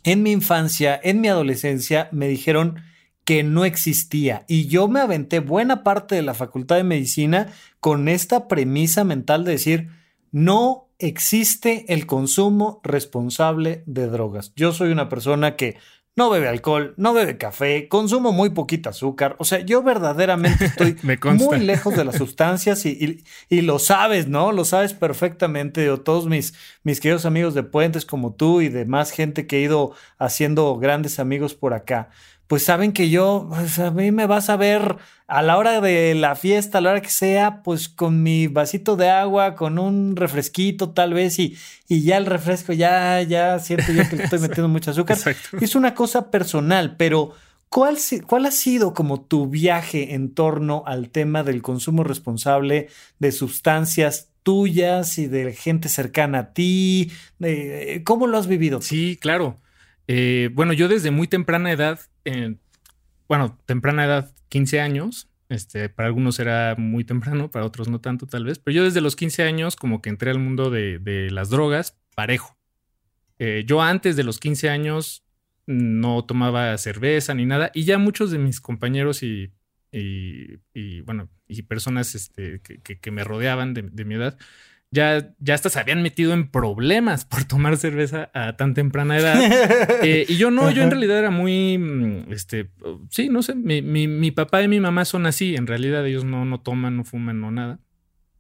[0.04, 2.82] en mi infancia, en mi adolescencia, me dijeron
[3.26, 8.10] que no existía y yo me aventé buena parte de la facultad de medicina con
[8.10, 9.90] esta premisa mental de decir,
[10.32, 14.54] no existe el consumo responsable de drogas.
[14.56, 15.78] Yo soy una persona que
[16.16, 19.36] no bebe alcohol, no bebe café, consumo muy poquita azúcar.
[19.40, 20.96] O sea, yo verdaderamente estoy
[21.34, 24.52] muy lejos de las sustancias y, lo sabes, ¿no?
[24.52, 25.90] Lo sabes perfectamente.
[25.90, 29.58] O todos mis, mis queridos amigos de Puentes como tú y de más gente que
[29.58, 32.10] he ido haciendo grandes amigos por acá
[32.54, 36.14] pues saben que yo, pues a mí me vas a ver a la hora de
[36.14, 40.16] la fiesta, a la hora que sea, pues con mi vasito de agua, con un
[40.16, 44.38] refresquito tal vez, y, y ya el refresco, ya, ya siento yo que le estoy
[44.40, 45.18] metiendo mucho azúcar.
[45.60, 47.32] Es una cosa personal, pero
[47.70, 47.98] ¿cuál,
[48.28, 52.88] ¿cuál ha sido como tu viaje en torno al tema del consumo responsable
[53.18, 57.12] de sustancias tuyas y de gente cercana a ti?
[58.04, 58.80] ¿Cómo lo has vivido?
[58.80, 59.60] Sí, claro.
[60.08, 62.00] Eh, bueno, yo desde muy temprana edad,
[63.28, 68.26] bueno, temprana edad, 15 años, este, para algunos era muy temprano, para otros no tanto
[68.28, 71.50] tal vez, pero yo desde los 15 años como que entré al mundo de, las
[71.50, 72.58] drogas parejo.
[73.40, 75.24] Eh, yo antes de los 15 años
[75.66, 79.52] no tomaba cerveza ni nada y ya muchos de mis compañeros y,
[79.92, 84.38] y, bueno, y personas este, que, me rodeaban de mi edad,
[84.94, 89.34] ya, ya hasta se habían metido en problemas por tomar cerveza a tan temprana edad.
[90.04, 92.70] Eh, y yo no, yo en realidad era muy, mm, este,
[93.10, 96.44] sí, no sé, mi, mi, papá y mi mamá son así, en realidad ellos no,
[96.46, 97.80] no toman, no fuman, no nada.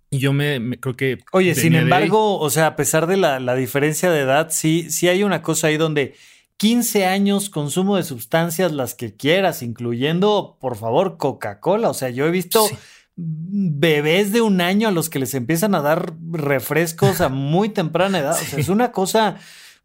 [0.09, 1.19] Y yo me, creo que...
[1.31, 5.07] Oye, sin embargo, o sea, a pesar de la, la, diferencia de edad, sí, sí
[5.07, 6.15] hay una cosa ahí donde
[6.57, 11.89] 15 años consumo de sustancias, las que quieras, incluyendo, por favor, Coca-Cola.
[11.89, 12.67] O sea, yo he visto
[13.15, 18.19] bebés de un año a los que les empiezan a dar refrescos a muy temprana
[18.19, 18.39] edad.
[18.39, 19.37] O sea, es una cosa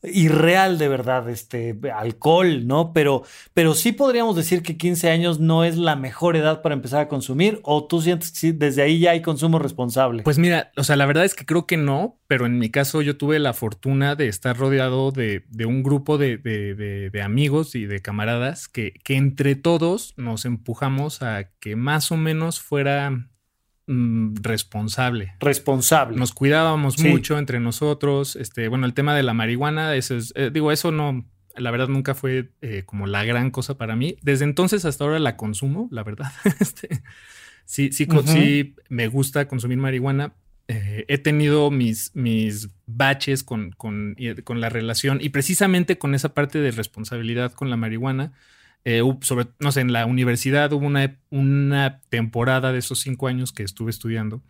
[0.03, 2.92] irreal de verdad, este alcohol, ¿no?
[2.92, 7.01] Pero, pero sí podríamos decir que 15 años no es la mejor edad para empezar
[7.01, 10.22] a consumir, o tú sientes que desde ahí ya hay consumo responsable.
[10.22, 13.03] Pues mira, o sea, la verdad es que creo que no, pero en mi caso
[13.03, 18.68] yo tuve la fortuna de estar rodeado de, un grupo de, amigos y de camaradas
[18.68, 23.28] que, que entre todos nos empujamos a que más o menos fuera
[23.89, 25.34] responsable.
[25.41, 26.16] Responsable.
[26.16, 28.36] Nos cuidábamos mucho entre nosotros.
[28.36, 31.24] Este, bueno, el tema de la marihuana, eso es, eh, digo, eso no,
[31.57, 34.16] la verdad nunca fue eh, como la gran cosa para mí.
[34.22, 36.30] Desde entonces hasta ahora la consumo, la verdad.
[36.61, 37.03] este,
[37.64, 40.34] sí, sí, sí, me gusta consumir marihuana.
[40.68, 46.34] Eh, he tenido mis, mis baches con, con, con, la relación y precisamente con esa
[46.34, 48.32] parte de responsabilidad con la marihuana.
[48.84, 53.52] Eh, sobre, no sé, en la universidad hubo una, una temporada de esos cinco años
[53.52, 54.42] que estuve estudiando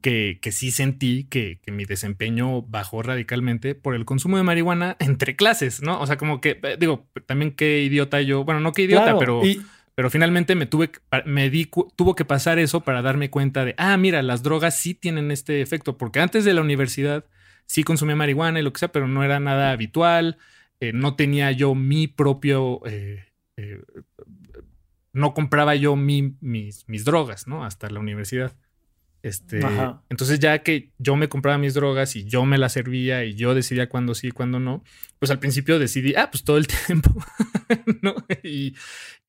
[0.00, 4.96] que, que sí sentí que, que, mi desempeño bajó radicalmente por el consumo de marihuana
[5.00, 6.00] entre clases, ¿no?
[6.00, 9.42] O sea, como que, eh, digo, también qué idiota yo, bueno, no qué idiota, pero,
[9.94, 10.90] pero finalmente me tuve,
[11.24, 14.94] me di, tuvo que pasar eso para darme cuenta de, ah, mira, las drogas sí
[14.94, 17.24] tienen este efecto, porque antes de la universidad
[17.66, 20.38] sí consumía marihuana y lo que sea, pero no era nada habitual,
[20.80, 22.80] eh, no tenía yo mi propio...
[22.86, 23.26] Eh,
[25.12, 27.64] no compraba yo mi, mis, mis drogas, ¿no?
[27.64, 28.56] Hasta la universidad.
[29.22, 29.60] Este,
[30.08, 33.54] entonces ya que yo me compraba mis drogas y yo me las servía y yo
[33.54, 34.82] decidía cuándo sí y cuándo no,
[35.18, 37.10] pues al principio decidí, ah, pues todo el tiempo,
[38.00, 38.14] ¿no?
[38.42, 38.74] Y,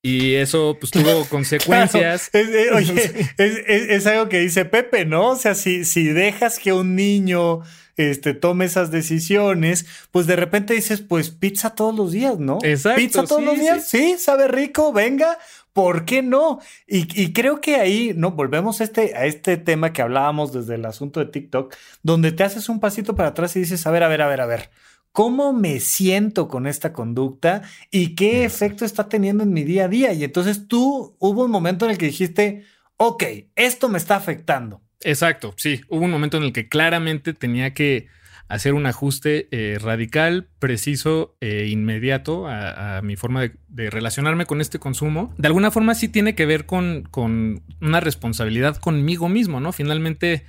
[0.02, 2.30] y, eso pues tuvo consecuencias.
[2.34, 5.32] Eh, oye, es, algo que dice Pepe, ¿no?
[5.32, 7.60] O sea, si, si dejas que un niño
[7.98, 12.60] este, tome esas decisiones, pues de repente dices, pues pizza todos los días, ¿no?
[12.64, 13.00] Exacto.
[13.00, 15.38] Pizza todos los días, sí, sabe rico, venga.
[15.74, 16.60] ¿Por qué no?
[16.86, 20.86] Y, creo que ahí, no, volvemos a este, a este tema que hablábamos desde el
[20.86, 21.74] asunto de TikTok,
[22.04, 24.42] donde te haces un pasito para atrás y dices, a ver, a ver, a ver,
[24.42, 24.70] a ver,
[25.14, 29.88] ¿cómo me siento con esta conducta y qué efecto está teniendo en mi día a
[29.88, 30.14] día?
[30.14, 32.66] Y entonces tú, hubo un momento en el que dijiste,
[32.98, 33.24] ok,
[33.56, 34.82] esto me está afectando.
[35.04, 38.08] Exacto, sí, hubo un momento en el que claramente tenía que
[38.52, 44.78] hacer un ajuste eh, radical, preciso e inmediato a, mi forma de, relacionarme con este
[44.78, 45.34] consumo.
[45.38, 49.72] De alguna forma sí tiene que ver con, con una responsabilidad conmigo mismo, ¿no?
[49.72, 50.46] Finalmente,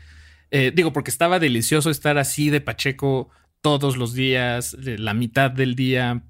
[0.51, 3.31] eh, digo, porque estaba delicioso estar así de Pacheco
[3.61, 6.25] todos los días, la mitad del día,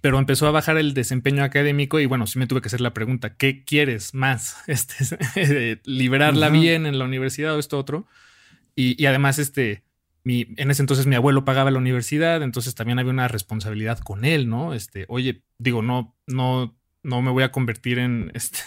[0.00, 2.94] pero empezó a bajar el desempeño académico y bueno, sí me tuve que hacer la
[2.94, 4.56] pregunta, ¿qué quieres más?
[4.66, 8.06] Este, liberarla bien en la universidad o esto otro.
[8.74, 9.82] Y, y además, este,
[10.24, 14.48] en ese entonces mi abuelo pagaba la universidad, entonces también había una responsabilidad con él,
[14.48, 14.74] ¿no?
[14.74, 18.60] Este, oye, digo, no, no, no me voy a convertir en este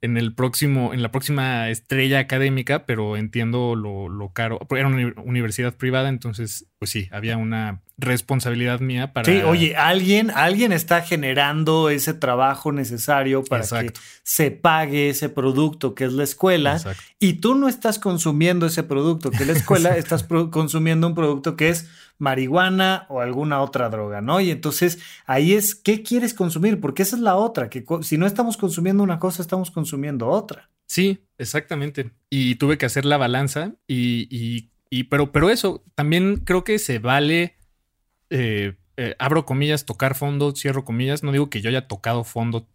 [0.00, 4.60] en el próximo, en la próxima estrella académica, pero entiendo lo, lo caro.
[4.70, 9.24] Era una universidad privada, entonces, pues sí, había una responsabilidad mía para.
[9.24, 15.94] Sí, oye, alguien, alguien está generando ese trabajo necesario para que se pague ese producto
[15.94, 16.80] que es la escuela.
[17.18, 21.56] Y tú no estás consumiendo ese producto que es la escuela, estás consumiendo un producto
[21.56, 24.40] que es marihuana o alguna otra droga, ¿no?
[24.40, 26.80] Y entonces ahí es, ¿qué quieres consumir?
[26.80, 30.70] Porque esa es la otra, que si no estamos consumiendo una cosa, estamos consumiendo otra.
[30.86, 32.10] Sí, exactamente.
[32.30, 34.70] Y tuve que hacer la balanza y, y,
[35.08, 37.56] pero, pero eso, también creo que se vale,
[38.30, 42.66] eh, eh, abro comillas, tocar fondo, cierro comillas, no digo que yo haya tocado fondo,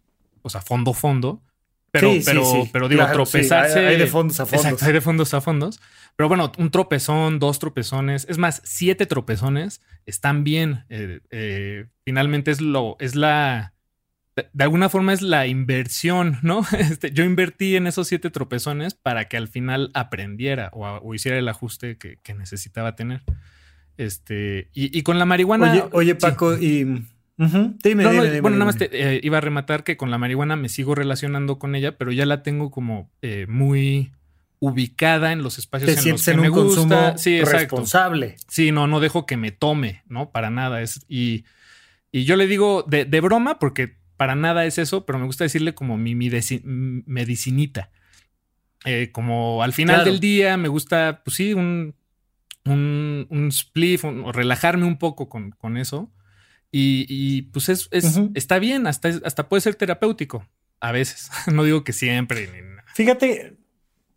[0.42, 1.42] o sea, fondo, fondo,
[1.90, 3.86] pero, pero, pero digo, tropezarse.
[3.86, 4.82] hay, de fondos a fondos.
[4.82, 5.80] hay de fondos a fondos.
[6.16, 10.84] Pero bueno, un tropezón, dos tropezones, es más, siete tropezones están bien.
[10.88, 13.73] Eh, finalmente es lo, es la,
[14.36, 16.62] de alguna forma es la inversión, ¿no?
[16.78, 21.48] Este, yo invertí en esos siete tropezones para que al final aprendiera o, hiciera el
[21.48, 23.22] ajuste que, necesitaba tener.
[23.96, 25.88] Este, y, con la marihuana.
[25.92, 27.04] Oye, Paco, y
[27.36, 31.58] bueno, nada más te, eh, iba a rematar que con la marihuana me sigo relacionando
[31.58, 34.12] con ella, pero ya la tengo como eh, muy
[34.60, 37.18] ubicada en los espacios en los que me gusta.
[37.18, 38.36] Sí, responsable.
[38.48, 40.30] Sí, no, no dejo que me tome, ¿no?
[40.30, 40.80] Para nada.
[40.80, 41.44] Es, y,
[42.12, 45.74] y yo le digo de, broma, porque para nada es eso, pero me gusta decirle
[45.74, 47.90] como mi, medicinita.
[48.84, 51.94] Eh, como al final del día me gusta, pues sí, un,
[52.64, 56.12] un, un spliff, relajarme un poco con, con eso.
[56.76, 57.88] Y, pues es,
[58.34, 60.44] está bien, hasta, hasta puede ser terapéutico
[60.80, 61.30] a veces.
[61.52, 62.48] no digo que siempre.
[62.94, 63.56] Fíjate,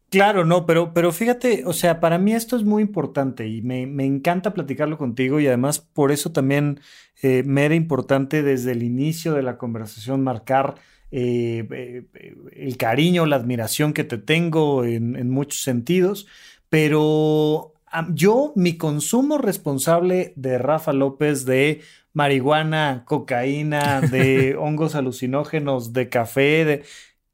[0.10, 3.84] claro, no, pero, pero fíjate, o sea, para mí esto es muy importante y me,
[4.05, 6.80] encanta platicarlo contigo y además por eso también
[7.22, 10.76] eh, me era importante desde el inicio de la conversación marcar
[11.12, 16.28] eh, eh, el cariño, la admiración que te tengo en, en muchos sentidos,
[16.70, 17.74] pero
[18.14, 21.82] yo, mi consumo responsable de Rafa López de
[22.14, 26.84] marihuana, cocaína, de hongos alucinógenos, de café, de...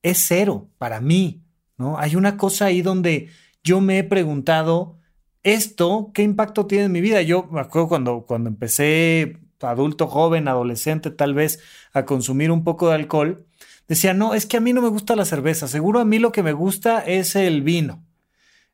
[0.01, 1.42] es cero para mí,
[1.77, 1.97] ¿no?
[1.97, 3.29] Hay una cosa ahí donde
[3.63, 4.97] yo me he preguntado,
[5.43, 7.21] ¿esto qué impacto tiene en mi vida?
[7.21, 11.59] Yo me acuerdo cuando, cuando empecé adulto, joven, adolescente, tal vez,
[11.93, 13.45] a consumir un poco de alcohol,
[13.87, 16.31] decía, no, es que a mí no me gusta la cerveza, seguro a mí lo
[16.31, 18.03] que me gusta es el vino.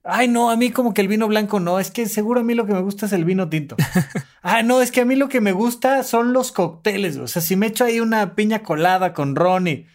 [0.03, 2.55] Ay, no, a mí como que el vino blanco no, es que seguro a mí
[2.55, 3.75] lo que me gusta es el vino tinto.
[4.41, 7.17] ah, no, es que a mí lo que me gusta son los cócteles.
[7.17, 9.85] O sea, si me echo ahí una piña colada con ron y...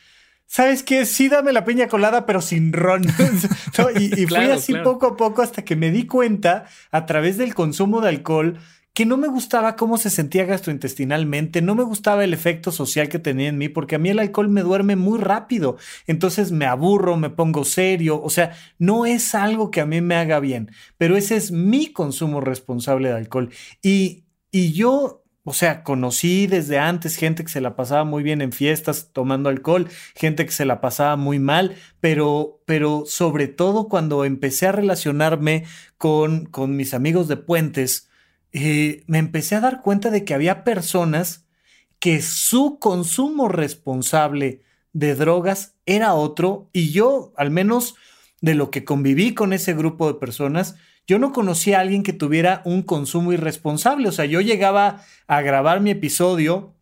[0.54, 1.04] ¿Sabes qué?
[1.04, 3.02] Sí, dame la piña colada, pero sin ron.
[3.98, 8.00] y, fui así poco a poco hasta que me di cuenta, a través del consumo
[8.00, 8.60] de alcohol,
[8.92, 13.18] que no me gustaba cómo se sentía gastrointestinalmente, no me gustaba el efecto social que
[13.18, 15.76] tenía en mí, porque a mí el alcohol me duerme muy rápido,
[16.06, 20.14] entonces me aburro, me pongo serio, o sea, no es algo que a mí me
[20.14, 23.50] haga bien, pero ese es mi consumo responsable de alcohol.
[23.82, 28.40] Y, y yo o sea, conocí desde antes gente que se la pasaba muy bien
[28.40, 33.88] en fiestas tomando alcohol, gente que se la pasaba muy mal, pero, pero sobre todo
[33.88, 35.66] cuando empecé a relacionarme
[35.98, 38.08] con, con mis amigos de puentes,
[38.52, 41.44] eh, me empecé a dar cuenta de que había personas
[41.98, 44.62] que su consumo responsable
[44.94, 47.96] de drogas era otro y yo, al menos
[48.40, 50.76] de lo que conviví con ese grupo de personas,
[51.06, 54.08] yo no conocía a alguien que tuviera un consumo irresponsable.
[54.08, 56.72] O sea, yo llegaba a grabar mi episodio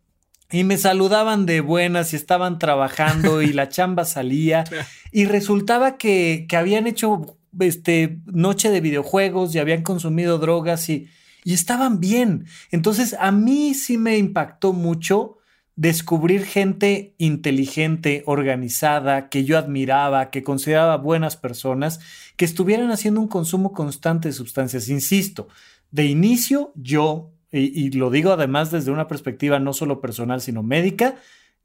[0.51, 4.63] y me saludaban de buenas y estaban trabajando y la chamba salía
[5.11, 11.07] y resultaba que, que habían hecho este, noche de videojuegos y habían consumido drogas y
[11.43, 12.45] y estaban bien.
[12.71, 15.37] Entonces a mí sí me impactó mucho
[15.75, 21.99] descubrir gente inteligente, organizada, que yo admiraba, que consideraba buenas personas,
[22.35, 24.89] que estuvieran haciendo un consumo constante de sustancias.
[24.89, 25.47] Insisto,
[25.91, 31.15] de inicio yo, y, lo digo además desde una perspectiva no solo personal, sino médica,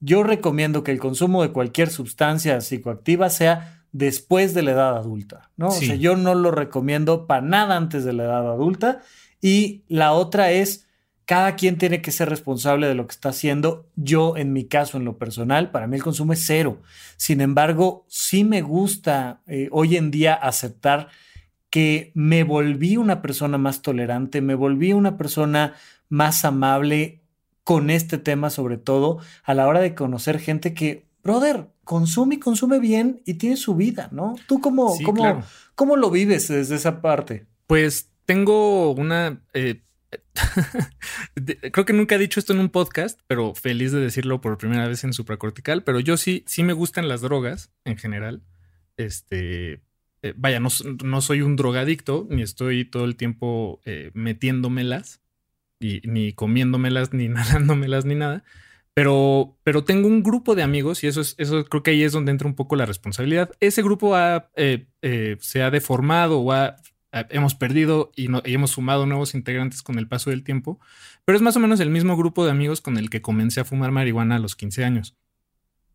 [0.01, 5.51] yo recomiendo que el consumo de cualquier sustancia psicoactiva sea después de la edad adulta,
[5.57, 5.69] ¿no?
[5.69, 9.01] O sea, yo no lo recomiendo para nada antes de la edad adulta
[9.41, 10.87] y la otra es,
[11.29, 13.87] cada quien tiene que ser responsable de lo que está haciendo.
[13.97, 16.81] Yo, en mi caso, en lo personal, para mí el consumo es cero.
[17.19, 21.09] Sin embargo, sí me gusta eh, hoy en día aceptar
[21.69, 25.75] que me volví una persona más tolerante, me volví una persona
[26.09, 27.21] más amable
[27.63, 32.39] con este tema, sobre todo a la hora de conocer gente que, brother, consume y
[32.39, 34.35] consume bien y tiene su vida, ¿no?
[34.47, 35.43] ¿Tú cómo, cómo,
[35.75, 37.45] cómo lo vives desde esa parte?
[37.67, 39.43] Pues tengo una...
[39.53, 39.83] Eh,
[41.73, 44.89] creo que nunca he dicho esto en un podcast, pero feliz de decirlo por primera
[44.89, 48.43] vez en supracortical, pero yo sí, sí me gustan las drogas en general.
[48.97, 49.83] Este,
[50.23, 50.69] eh, vaya, no,
[51.05, 55.21] no, soy un drogadicto, ni estoy todo el tiempo eh, metiéndomelas,
[55.81, 58.45] y, ni comiéndomelas, ni nadándomelas, ni nada.
[58.95, 62.13] Pero, pero tengo un grupo de amigos y eso es, eso creo que ahí es
[62.13, 63.53] donde entra un poco la responsabilidad.
[63.61, 64.51] Ese grupo ha,
[65.39, 66.75] se ha deformado o ha eh,
[67.13, 70.79] hemos perdido y, hemos sumado nuevos integrantes con el paso del tiempo,
[71.25, 73.65] pero es más o menos el mismo grupo de amigos con el que comencé a
[73.65, 75.17] fumar marihuana a los 15 años.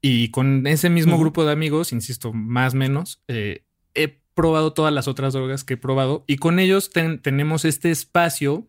[0.02, 4.94] Y con ese mismo grupo de amigos, insisto, más o menos, eh, he probado todas
[4.94, 8.68] las otras drogas que he probado y con ellos tenemos este espacio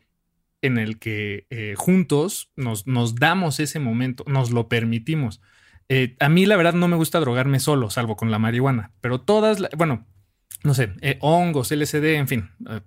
[0.63, 5.41] en el que eh, juntos nos, nos, damos ese momento, nos lo permitimos.
[6.21, 9.59] a mí la verdad no me gusta drogarme solo, salvo con la marihuana, pero todas,
[9.77, 10.07] bueno,
[10.65, 12.81] no sé, eh, hongos, LSD, en fin, eh,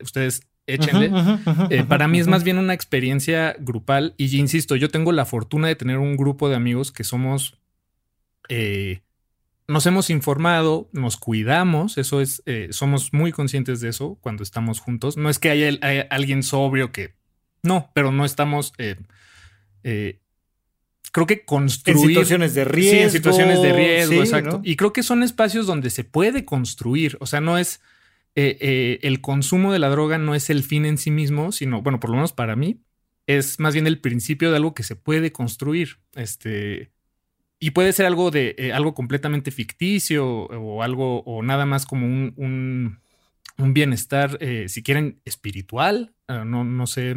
[0.00, 1.10] ustedes échenle.
[1.70, 5.68] Eh, para mí es más bien una experiencia grupal y insisto, yo tengo la fortuna
[5.68, 7.58] de tener un grupo de amigos que somos,
[9.68, 15.16] nos hemos informado, nos cuidamos, eso es, somos muy conscientes de eso cuando estamos juntos.
[15.16, 15.70] No es que haya,
[16.10, 17.14] alguien sobrio que,
[17.62, 18.72] no, pero no estamos
[21.16, 21.96] creo que construir.
[21.96, 22.98] En situaciones de riesgo.
[22.98, 24.60] Sí, en situaciones de riesgo, exacto.
[24.62, 27.16] Y creo que son espacios donde se puede construir.
[27.20, 27.80] O sea, no es.
[28.34, 31.80] Eh, eh, el consumo de la droga no es el fin en sí mismo, sino,
[31.80, 32.82] bueno, por lo menos para mí,
[33.26, 36.00] es más bien el principio de algo que se puede construir.
[36.14, 36.90] Este.
[37.58, 42.04] Y puede ser algo de eh, algo completamente ficticio o algo, o nada más como
[42.04, 43.00] un,
[43.56, 46.12] un, bienestar, si quieren, espiritual.
[46.28, 47.16] No, no sé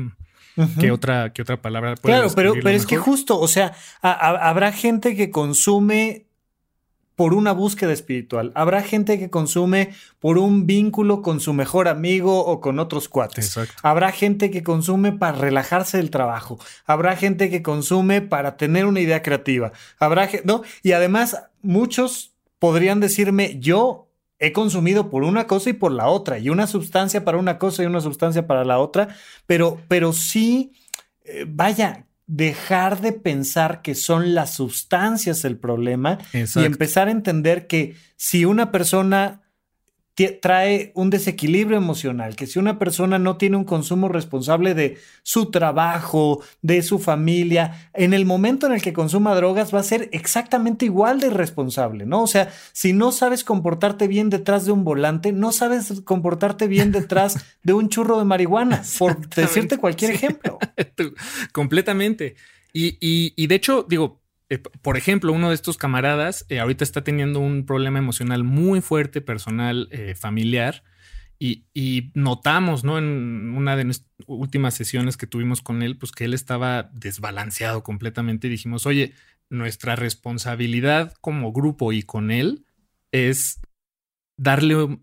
[0.80, 1.96] ¿Qué, otra, ¿Qué otra palabra?
[1.96, 6.26] Claro, pero, pero es que justo, o sea, habrá gente que consume
[7.20, 8.54] por una búsqueda espiritual.
[8.56, 13.60] Habrá gente que consume por un vínculo con su mejor amigo o con otros cuates.
[13.84, 16.60] Habrá gente que consume para relajarse del trabajo.
[16.86, 19.74] Habrá gente que consume para tener una idea creativa.
[20.00, 20.62] Habrá, ¿no?
[20.82, 24.09] Y además, muchos podrían decirme, yo
[24.40, 27.84] he consumido por una cosa y por la otra, y una sustancia para una cosa
[27.84, 29.10] y una sustancia para la otra,
[29.46, 30.74] pero, pero sí,
[31.26, 37.66] eh, vaya, dejar de pensar que son las sustancias el problema y empezar a entender
[37.66, 39.42] que si una persona
[40.28, 45.50] trae un desequilibrio emocional, que si una persona no tiene un consumo responsable de su
[45.50, 50.10] trabajo, de su familia, en el momento en el que consuma drogas va a ser
[50.12, 52.24] exactamente igual de irresponsable, ¿no?
[52.24, 56.92] O sea, si no sabes comportarte bien detrás de un volante, no sabes comportarte bien
[56.92, 60.60] detrás de un churro de marihuana, por decirte cualquier ejemplo.
[61.52, 62.36] Completamente.
[62.74, 67.04] Y, y de hecho, digo, eh, por ejemplo, uno de estos camaradas eh, ahorita está
[67.04, 70.84] teniendo un problema emocional muy fuerte, personal, eh, familiar,
[71.41, 72.97] y, notamos, ¿no?
[72.97, 77.82] En una de las últimas sesiones que tuvimos con él, pues que él estaba desbalanceado
[77.82, 79.14] completamente dijimos, oye,
[79.50, 82.66] nuestra responsabilidad como grupo y con él
[83.14, 83.62] es
[84.38, 85.00] darle,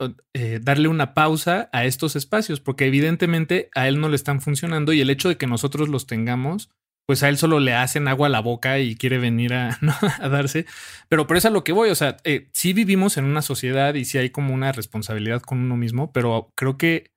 [0.60, 5.00] darle una pausa a estos espacios, porque evidentemente a él no le están funcionando y
[5.00, 6.68] el hecho de que nosotros los tengamos,
[7.06, 9.78] pues a él solo le hacen agua a la boca y quiere venir a,
[10.28, 10.66] darse.
[11.08, 11.88] Pero por eso es a lo que voy.
[11.90, 15.58] O sea, eh, sí vivimos en una sociedad y sí hay como una responsabilidad con
[15.58, 17.12] uno mismo, pero creo que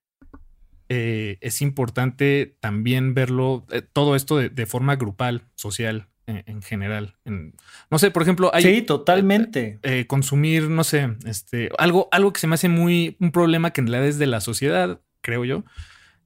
[0.90, 7.16] eh, es importante también verlo, eh, todo esto de, forma grupal, social, en, general.
[7.26, 8.62] no sé, por ejemplo, hay.
[8.62, 9.80] Sí, totalmente.
[10.06, 13.88] consumir, no sé, este, algo, algo que se me hace muy un problema que en
[13.88, 15.64] realidad es de la sociedad, creo yo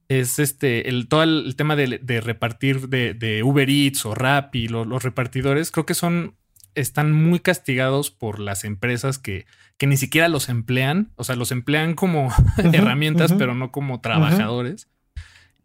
[0.08, 5.70] es este, el, todo el, tema de, repartir de, Uber Eats o Rappi, los repartidores,
[5.70, 6.34] creo que son,
[6.74, 9.46] están muy castigados por las empresas que,
[9.78, 12.32] que ni siquiera los emplean, o sea, los emplean como
[12.72, 14.88] herramientas, pero no como trabajadores.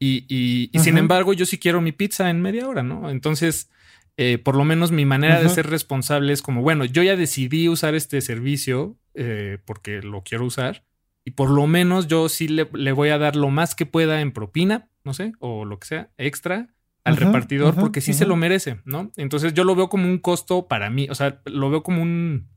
[0.02, 3.10] Y, y, sin embargo, yo sí quiero mi pizza en media hora, ¿no?
[3.10, 3.70] Entonces,
[4.16, 7.68] eh, por lo menos mi manera de ser responsable es como, bueno, yo ya decidí
[7.68, 10.86] usar este servicio eh, porque lo quiero usar
[11.26, 14.32] y por lo menos yo sí le, voy a dar lo más que pueda en
[14.32, 18.82] propina, no sé, o lo que sea, extra al repartidor, porque sí se lo merece,
[18.86, 19.12] ¿no?
[19.16, 22.50] Entonces yo lo veo como un costo para mí, o sea, lo veo como un,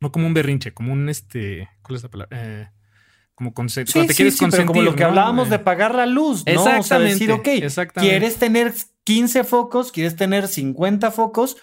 [0.00, 2.38] no como un berrinche, como un, este, ¿cuál es la palabra?
[2.40, 2.68] Eh,
[3.34, 3.92] como concepto.
[3.92, 6.52] Sí, te quieres sí, pero como lo que hablábamos de pagar la luz, ¿no?
[6.52, 6.80] Exactamente.
[6.80, 8.72] O sea, decir, ok, quieres tener
[9.04, 11.56] 15 focos, quieres tener 50 focos,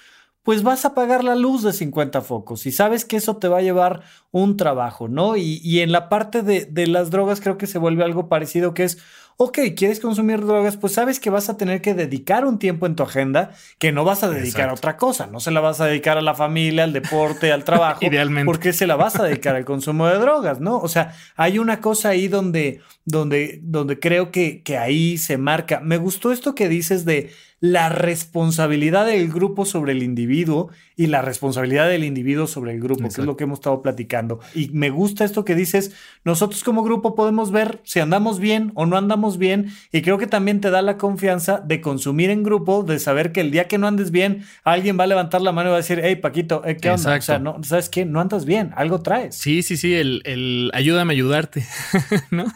[0.44, 3.58] pues vas a pagar la luz de 50 focos y sabes que eso te va
[3.58, 5.36] a llevar un trabajo, ¿no?
[5.36, 8.84] Y, en la parte de, de, las drogas creo que se vuelve algo parecido que
[8.84, 9.00] es,
[9.42, 10.76] ok, ¿quieres consumir drogas?
[10.76, 14.04] Pues sabes que vas a tener que dedicar un tiempo en tu agenda que no
[14.04, 15.28] vas a dedicar a otra cosa.
[15.28, 18.00] No se la vas a dedicar a la familia, al deporte, al trabajo.
[18.06, 18.46] Idealmente.
[18.46, 20.78] Porque se la vas a dedicar al consumo de drogas, ¿no?
[20.80, 25.80] O sea, hay una cosa ahí donde, donde, donde creo que, que ahí se marca.
[25.80, 27.32] Me gustó esto que dices de
[27.62, 33.04] la responsabilidad del grupo sobre el individuo y la responsabilidad del individuo sobre el grupo,
[33.04, 34.40] que es lo que hemos estado platicando.
[34.56, 35.92] Y me gusta esto que dices,
[36.24, 40.27] nosotros como grupo podemos ver si andamos bien o no andamos bien y creo que
[40.27, 43.77] también te da la confianza de consumir en grupo, de saber que el día que
[43.77, 46.63] no andes bien, alguien va a levantar la mano y va a decir, hey Paquito,
[46.65, 47.15] eh, ¿qué onda?
[47.17, 48.05] O sea, no, ¿sabes qué?
[48.05, 49.36] No andas bien, algo traes.
[49.36, 51.65] Sí, sí, sí, el, el ayúdame a ayudarte,
[52.32, 52.45] ¿no?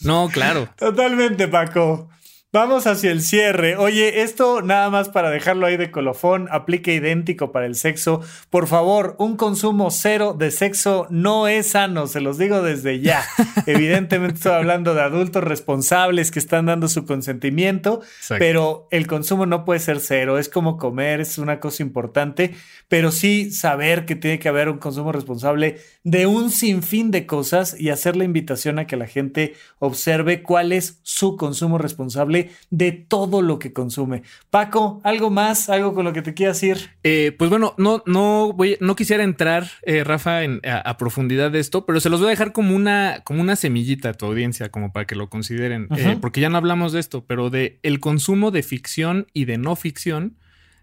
[0.00, 0.68] No, claro.
[0.76, 2.08] Totalmente, Paco.
[2.50, 3.76] Vamos hacia el cierre.
[3.76, 8.22] Oye, esto nada más para dejarlo ahí de colofón, aplica idéntico para el sexo.
[8.48, 13.22] Por favor, un consumo cero de sexo no es sano, se los digo desde ya.
[13.66, 18.00] Evidentemente estoy hablando de adultos responsables que están dando su consentimiento,
[18.38, 22.54] pero el consumo no puede ser cero, es como comer, es una cosa importante,
[22.88, 27.78] pero sí saber que tiene que haber un consumo responsable de un sinfín de cosas
[27.78, 32.37] y hacer la invitación a que la gente observe cuál es su consumo responsable
[32.70, 34.22] de todo lo que consume.
[34.50, 35.68] Paco, ¿algo más?
[35.68, 36.90] ¿Algo con lo que te quieras ir?
[37.02, 41.86] Eh, pues bueno, no, no, voy, no quisiera entrar, eh, Rafa, a, profundidad de esto,
[41.86, 44.92] pero se los voy a dejar como una, como una semillita a tu audiencia, como
[44.92, 48.50] para que lo consideren, eh, porque ya no hablamos de esto, pero de el consumo
[48.50, 50.36] de ficción y de no ficción,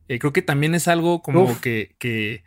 [0.07, 2.43] creo que también es algo como que, que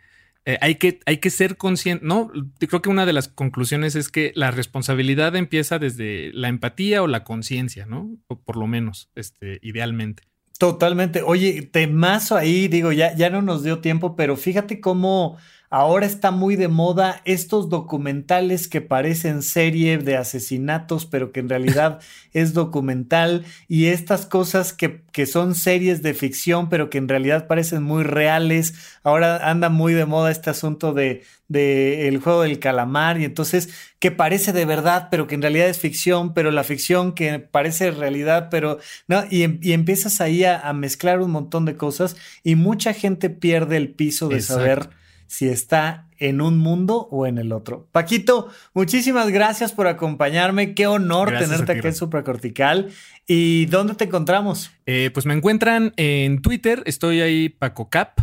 [0.49, 2.31] eh, hay, que, hay que ser consciente, ¿no?
[2.57, 7.07] Creo que una de las conclusiones es que la responsabilidad empieza desde la empatía o
[7.07, 8.09] la conciencia, ¿no?
[8.25, 10.23] O por lo menos, este, idealmente.
[10.57, 11.21] Totalmente.
[11.21, 15.37] Oye, temazo ahí, digo, ya, ya no nos dio tiempo, pero fíjate cómo
[15.71, 21.49] Ahora está muy de moda estos documentales que parecen serie de asesinatos, pero que en
[21.49, 21.99] realidad
[22.33, 27.45] es documental, y estas cosas que, que, son series de ficción, pero que en realidad
[27.45, 28.73] parecen muy reales.
[29.03, 33.69] Ahora anda muy de moda este asunto de, de el juego del calamar, y entonces
[33.99, 37.91] que parece de verdad, pero que en realidad es ficción, pero la ficción que parece
[37.91, 42.55] realidad, pero no, y, em, y empiezas ahí a, mezclar un montón de cosas, y
[42.55, 44.89] mucha gente pierde el piso de saber
[45.29, 47.87] si está en un mundo o en el otro.
[47.91, 50.73] Paquito, muchísimas gracias por acompañarme.
[50.73, 52.89] Qué honor tenerte aquí en Supracortical.
[53.27, 54.71] ¿Y dónde te encontramos?
[54.87, 56.81] Eh, pues me encuentran en Twitter.
[56.87, 58.19] Estoy ahí Paco Cap.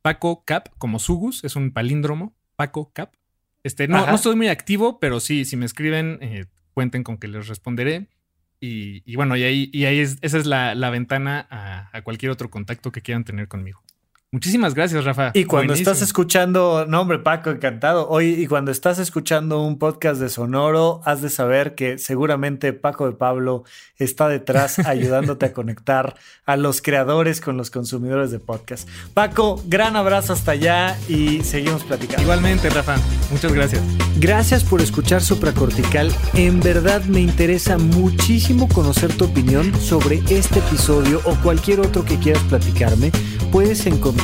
[0.00, 2.36] Paco Cap, como Sugus, es un palíndromo.
[2.54, 3.14] Paco Cap.
[3.64, 7.26] Este, no, no estoy muy activo, pero sí, si me escriben, eh, cuenten con que
[7.26, 8.08] les responderé.
[8.60, 12.92] Y, bueno, y ahí, y ahí es, esa es la, ventana a, cualquier otro contacto
[12.92, 13.83] que quieran tener conmigo.
[14.34, 15.30] Muchísimas gracias, Rafa.
[15.32, 18.08] Y cuando estás escuchando, no hombre, Paco, encantado.
[18.08, 23.06] Hoy, y cuando estás escuchando un podcast de Sonoro, has de saber que seguramente Paco
[23.06, 23.62] de Pablo
[23.96, 26.16] está detrás ayudándote a conectar
[26.46, 28.88] a los creadores con los consumidores de podcast.
[29.14, 32.22] Paco, gran abrazo hasta allá y seguimos platicando.
[32.22, 32.96] Igualmente, Rafa.
[33.30, 33.82] Muchas gracias.
[34.18, 36.10] Gracias por escuchar Supracortical.
[36.32, 42.18] En verdad me interesa muchísimo conocer tu opinión sobre este episodio o cualquier otro que
[42.18, 43.12] quieras platicarme.
[43.52, 44.23] Puedes encontrar